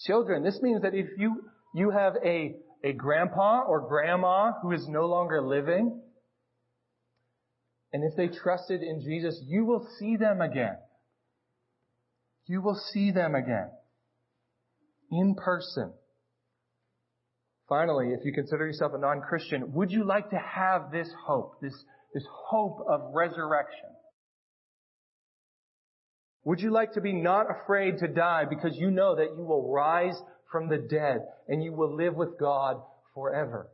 Children, 0.06 0.42
this 0.42 0.58
means 0.62 0.82
that 0.82 0.94
if 0.94 1.06
you, 1.18 1.44
you 1.74 1.90
have 1.90 2.14
a, 2.24 2.56
a 2.82 2.92
grandpa 2.92 3.62
or 3.66 3.86
grandma 3.86 4.52
who 4.62 4.72
is 4.72 4.86
no 4.88 5.06
longer 5.06 5.42
living, 5.42 6.00
and 7.92 8.04
if 8.04 8.16
they 8.16 8.28
trusted 8.28 8.82
in 8.82 9.00
Jesus, 9.00 9.40
you 9.46 9.64
will 9.64 9.86
see 9.98 10.16
them 10.16 10.40
again. 10.40 10.76
You 12.46 12.62
will 12.62 12.80
see 12.92 13.10
them 13.10 13.34
again. 13.34 13.70
In 15.10 15.34
person. 15.34 15.92
Finally, 17.68 18.08
if 18.18 18.24
you 18.24 18.32
consider 18.32 18.66
yourself 18.66 18.92
a 18.94 18.98
non-Christian, 18.98 19.72
would 19.72 19.90
you 19.90 20.04
like 20.04 20.30
to 20.30 20.38
have 20.38 20.90
this 20.90 21.08
hope, 21.24 21.60
this, 21.62 21.74
this 22.12 22.24
hope 22.48 22.84
of 22.88 23.12
resurrection? 23.14 23.90
Would 26.44 26.60
you 26.60 26.72
like 26.72 26.94
to 26.94 27.00
be 27.00 27.12
not 27.12 27.46
afraid 27.48 27.98
to 27.98 28.08
die 28.08 28.44
because 28.48 28.76
you 28.76 28.90
know 28.90 29.14
that 29.14 29.36
you 29.36 29.44
will 29.44 29.70
rise 29.72 30.20
from 30.50 30.68
the 30.68 30.78
dead 30.78 31.20
and 31.48 31.62
you 31.62 31.72
will 31.72 31.94
live 31.94 32.14
with 32.14 32.38
God 32.40 32.82
forever? 33.14 33.68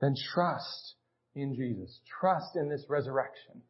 Then 0.00 0.14
trust 0.32 0.94
in 1.34 1.54
Jesus. 1.54 2.00
Trust 2.20 2.56
in 2.56 2.70
this 2.70 2.84
resurrection. 2.88 3.62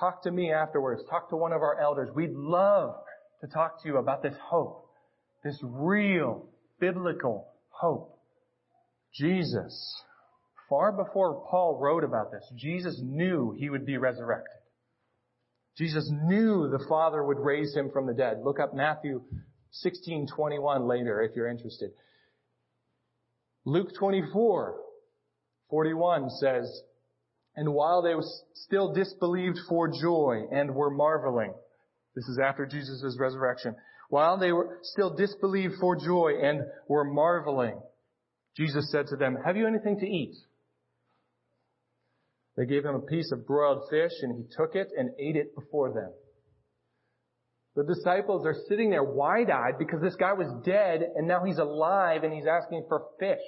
Talk 0.00 0.22
to 0.24 0.30
me 0.30 0.52
afterwards. 0.52 1.02
Talk 1.08 1.30
to 1.30 1.36
one 1.36 1.52
of 1.52 1.62
our 1.62 1.80
elders. 1.80 2.08
We'd 2.14 2.34
love 2.34 2.96
to 3.40 3.46
talk 3.46 3.82
to 3.82 3.88
you 3.88 3.96
about 3.98 4.22
this 4.22 4.34
hope, 4.42 4.88
this 5.44 5.58
real 5.62 6.46
biblical 6.80 7.46
hope. 7.70 8.18
Jesus, 9.14 10.02
far 10.68 10.92
before 10.92 11.46
Paul 11.50 11.78
wrote 11.80 12.04
about 12.04 12.30
this, 12.30 12.44
Jesus 12.56 13.00
knew 13.02 13.54
he 13.58 13.70
would 13.70 13.86
be 13.86 13.96
resurrected. 13.96 14.52
Jesus 15.76 16.10
knew 16.24 16.68
the 16.68 16.84
Father 16.88 17.22
would 17.22 17.38
raise 17.38 17.74
him 17.74 17.90
from 17.92 18.06
the 18.06 18.12
dead. 18.12 18.40
Look 18.44 18.58
up 18.58 18.74
Matthew 18.74 19.22
16:21 19.70 20.86
later 20.86 21.22
if 21.22 21.36
you're 21.36 21.48
interested. 21.48 21.92
Luke 23.64 23.90
24, 23.98 24.80
41 25.70 26.30
says, 26.30 26.82
And 27.54 27.74
while 27.74 28.02
they 28.02 28.14
still 28.54 28.92
disbelieved 28.92 29.58
for 29.68 29.88
joy 29.88 30.46
and 30.50 30.74
were 30.74 30.90
marveling, 30.90 31.54
this 32.18 32.28
is 32.28 32.40
after 32.44 32.66
Jesus' 32.66 33.16
resurrection, 33.16 33.76
while 34.08 34.38
they 34.38 34.50
were 34.50 34.80
still 34.82 35.14
disbelieved 35.14 35.74
for 35.80 35.94
joy 35.94 36.32
and 36.42 36.62
were 36.88 37.04
marveling, 37.04 37.80
Jesus 38.56 38.90
said 38.90 39.06
to 39.08 39.16
them, 39.16 39.36
Have 39.46 39.56
you 39.56 39.68
anything 39.68 40.00
to 40.00 40.06
eat? 40.06 40.34
They 42.56 42.66
gave 42.66 42.84
him 42.84 42.96
a 42.96 43.00
piece 43.00 43.30
of 43.30 43.46
broiled 43.46 43.88
fish 43.88 44.10
and 44.22 44.36
he 44.36 44.56
took 44.56 44.74
it 44.74 44.88
and 44.98 45.10
ate 45.20 45.36
it 45.36 45.54
before 45.54 45.92
them. 45.92 46.10
The 47.76 47.94
disciples 47.94 48.44
are 48.44 48.56
sitting 48.68 48.90
there 48.90 49.04
wide-eyed 49.04 49.78
because 49.78 50.02
this 50.02 50.16
guy 50.16 50.32
was 50.32 50.52
dead 50.64 51.02
and 51.14 51.28
now 51.28 51.44
he's 51.44 51.58
alive 51.58 52.24
and 52.24 52.32
he's 52.32 52.48
asking 52.48 52.86
for 52.88 53.04
fish 53.20 53.38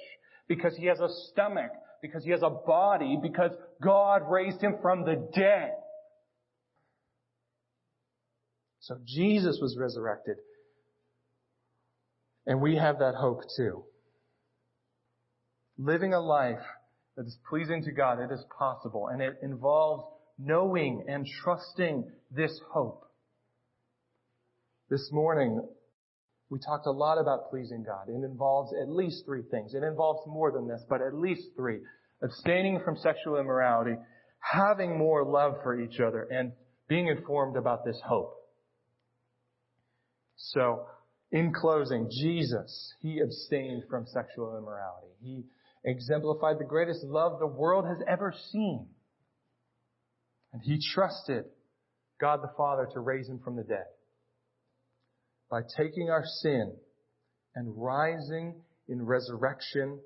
because 0.47 0.77
he 0.77 0.85
has 0.85 1.01
a 1.01 1.09
stomach, 1.29 1.71
because 2.01 2.23
he 2.23 2.31
has 2.31 2.41
a 2.41 2.49
body, 2.49 3.19
because 3.21 3.51
God 3.83 4.21
raised 4.29 4.61
him 4.61 4.75
from 4.81 5.03
the 5.03 5.29
dead. 5.35 5.71
So 8.81 8.97
Jesus 9.05 9.59
was 9.61 9.77
resurrected. 9.77 10.37
And 12.45 12.61
we 12.61 12.75
have 12.75 12.99
that 12.99 13.15
hope 13.15 13.41
too. 13.55 13.83
Living 15.77 16.13
a 16.13 16.19
life 16.19 16.59
that 17.15 17.25
is 17.25 17.37
pleasing 17.47 17.83
to 17.83 17.91
God, 17.91 18.19
it 18.19 18.31
is 18.31 18.43
possible, 18.57 19.07
and 19.07 19.21
it 19.21 19.37
involves 19.43 20.03
knowing 20.39 21.05
and 21.07 21.27
trusting 21.43 22.09
this 22.31 22.59
hope. 22.71 23.05
This 24.89 25.09
morning, 25.11 25.61
we 26.49 26.59
talked 26.59 26.87
a 26.87 26.91
lot 26.91 27.19
about 27.19 27.49
pleasing 27.49 27.83
God. 27.83 28.09
It 28.09 28.25
involves 28.25 28.73
at 28.81 28.89
least 28.89 29.23
three 29.25 29.43
things. 29.51 29.73
It 29.73 29.83
involves 29.83 30.25
more 30.27 30.51
than 30.51 30.67
this, 30.67 30.83
but 30.89 31.01
at 31.01 31.13
least 31.13 31.43
three. 31.55 31.79
Abstaining 32.23 32.81
from 32.83 32.97
sexual 32.97 33.37
immorality, 33.37 33.95
having 34.39 34.97
more 34.97 35.23
love 35.23 35.55
for 35.63 35.79
each 35.79 35.99
other, 35.99 36.23
and 36.31 36.51
being 36.87 37.07
informed 37.07 37.55
about 37.55 37.85
this 37.85 37.99
hope. 38.05 38.40
So, 40.49 40.85
in 41.31 41.53
closing, 41.53 42.09
Jesus, 42.09 42.93
He 43.01 43.19
abstained 43.19 43.83
from 43.89 44.05
sexual 44.05 44.57
immorality. 44.57 45.13
He 45.21 45.43
exemplified 45.85 46.59
the 46.59 46.65
greatest 46.65 47.03
love 47.03 47.39
the 47.39 47.47
world 47.47 47.85
has 47.85 47.97
ever 48.07 48.33
seen. 48.51 48.87
And 50.53 50.61
He 50.63 50.79
trusted 50.93 51.45
God 52.19 52.41
the 52.41 52.51
Father 52.57 52.87
to 52.93 52.99
raise 52.99 53.27
Him 53.29 53.39
from 53.43 53.55
the 53.55 53.63
dead 53.63 53.85
by 55.51 55.61
taking 55.77 56.09
our 56.09 56.23
sin 56.25 56.73
and 57.53 57.73
rising 57.75 58.55
in 58.87 59.05
resurrection, 59.05 59.99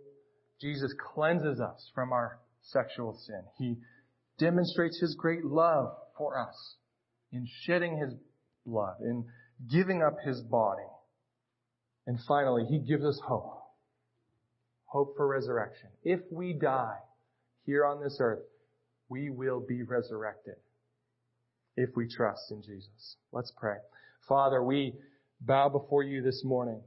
Jesus 0.60 0.94
cleanses 1.14 1.62
us 1.62 1.92
from 1.94 2.12
our 2.12 2.40
sexual 2.64 3.18
sin. 3.26 3.42
He 3.60 3.76
demonstrates 4.40 5.00
His 5.00 5.16
great 5.16 5.46
love 5.46 5.96
for 6.18 6.38
us 6.38 6.76
in 7.32 7.48
shedding 7.62 7.98
His 7.98 8.16
blood, 8.66 8.96
in 9.02 9.26
giving 9.70 10.02
up 10.02 10.18
His 10.24 10.42
body. 10.42 10.84
And 12.08 12.20
finally, 12.28 12.66
He 12.66 12.80
gives 12.80 13.04
us 13.04 13.20
hope. 13.24 13.62
Hope 14.86 15.16
for 15.18 15.28
resurrection. 15.28 15.90
If 16.04 16.22
we 16.32 16.54
die 16.54 16.98
here 17.66 17.86
on 17.86 18.02
this 18.02 18.18
earth, 18.20 18.44
we 19.10 19.30
will 19.30 19.60
be 19.60 19.84
resurrected 19.84 20.56
if 21.76 21.90
we 21.96 22.08
trust 22.08 22.52
in 22.52 22.62
Jesus. 22.62 23.18
Let's 23.32 23.52
pray. 23.58 23.78
Father, 24.28 24.64
we 24.64 24.94
bow 25.42 25.70
before 25.70 26.04
you 26.04 26.22
this 26.22 26.44
morning. 26.44 26.82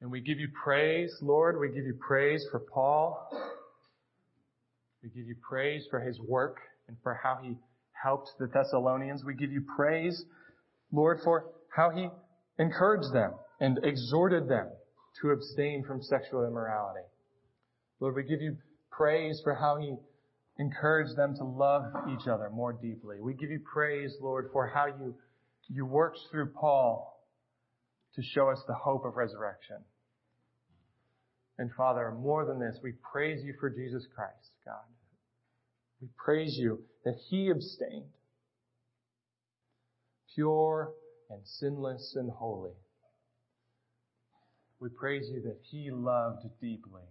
And 0.00 0.10
we 0.10 0.20
give 0.20 0.38
you 0.38 0.48
praise, 0.62 1.16
Lord. 1.20 1.58
We 1.58 1.68
give 1.68 1.84
you 1.84 1.94
praise 1.94 2.46
for 2.50 2.60
Paul. 2.60 3.28
We 5.02 5.08
give 5.08 5.26
you 5.26 5.34
praise 5.48 5.86
for 5.90 6.00
his 6.00 6.20
work 6.20 6.58
and 6.86 6.96
for 7.02 7.14
how 7.14 7.38
he 7.42 7.56
helped 7.92 8.30
the 8.38 8.46
Thessalonians. 8.46 9.24
We 9.24 9.34
give 9.34 9.50
you 9.50 9.64
praise, 9.76 10.24
Lord, 10.92 11.20
for 11.22 11.46
how 11.74 11.90
he 11.90 12.08
encouraged 12.58 13.12
them 13.12 13.32
and 13.60 13.78
exhorted 13.82 14.48
them 14.48 14.68
to 15.20 15.30
abstain 15.30 15.84
from 15.84 16.02
sexual 16.02 16.46
immorality. 16.46 17.04
Lord, 18.00 18.14
we 18.14 18.22
give 18.22 18.40
you 18.40 18.56
praise 18.90 19.40
for 19.42 19.54
how 19.54 19.76
he 19.76 19.94
encouraged 20.58 21.16
them 21.16 21.34
to 21.36 21.44
love 21.44 21.84
each 22.10 22.26
other 22.26 22.50
more 22.50 22.72
deeply. 22.72 23.20
We 23.20 23.34
give 23.34 23.50
you 23.50 23.60
praise, 23.60 24.14
Lord, 24.20 24.50
for 24.52 24.66
how 24.66 24.86
you 24.86 25.14
you 25.68 25.84
worked 25.84 26.18
through 26.30 26.52
Paul 26.58 27.22
to 28.14 28.22
show 28.22 28.48
us 28.48 28.62
the 28.66 28.74
hope 28.74 29.04
of 29.04 29.16
resurrection. 29.16 29.76
And 31.58 31.70
Father, 31.76 32.10
more 32.12 32.46
than 32.46 32.58
this, 32.58 32.78
we 32.82 32.92
praise 33.12 33.42
you 33.44 33.54
for 33.60 33.68
Jesus 33.68 34.06
Christ, 34.14 34.50
God. 34.64 34.76
We 36.00 36.08
praise 36.16 36.56
you 36.56 36.80
that 37.04 37.16
He 37.28 37.50
abstained, 37.50 38.10
pure 40.38 40.92
and 41.30 41.40
sinless 41.44 42.14
and 42.16 42.30
holy. 42.30 42.76
We 44.80 44.88
praise 44.88 45.28
you 45.32 45.42
that 45.42 45.58
He 45.62 45.90
loved 45.90 46.46
deeply. 46.60 47.02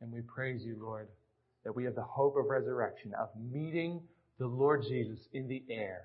And 0.00 0.12
we 0.12 0.20
praise 0.22 0.62
you, 0.64 0.76
Lord, 0.80 1.08
that 1.64 1.74
we 1.76 1.84
have 1.84 1.94
the 1.94 2.02
hope 2.02 2.36
of 2.36 2.46
resurrection, 2.50 3.12
of 3.14 3.28
meeting 3.52 4.00
the 4.38 4.46
Lord 4.46 4.82
Jesus 4.88 5.20
in 5.32 5.48
the 5.48 5.62
air 5.70 6.02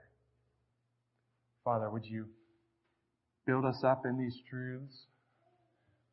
Father, 1.64 1.90
would 1.90 2.06
you 2.06 2.26
build 3.46 3.66
us 3.66 3.84
up 3.84 4.06
in 4.06 4.18
these 4.18 4.40
truths? 4.50 5.06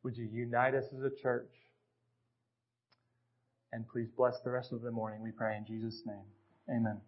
Would 0.03 0.15
you 0.17 0.29
unite 0.31 0.75
us 0.75 0.85
as 0.95 1.03
a 1.03 1.21
church? 1.21 1.49
And 3.71 3.87
please 3.87 4.09
bless 4.15 4.39
the 4.43 4.51
rest 4.51 4.71
of 4.71 4.81
the 4.81 4.91
morning, 4.91 5.21
we 5.21 5.31
pray 5.31 5.57
in 5.57 5.65
Jesus' 5.65 6.01
name. 6.05 6.25
Amen. 6.69 7.01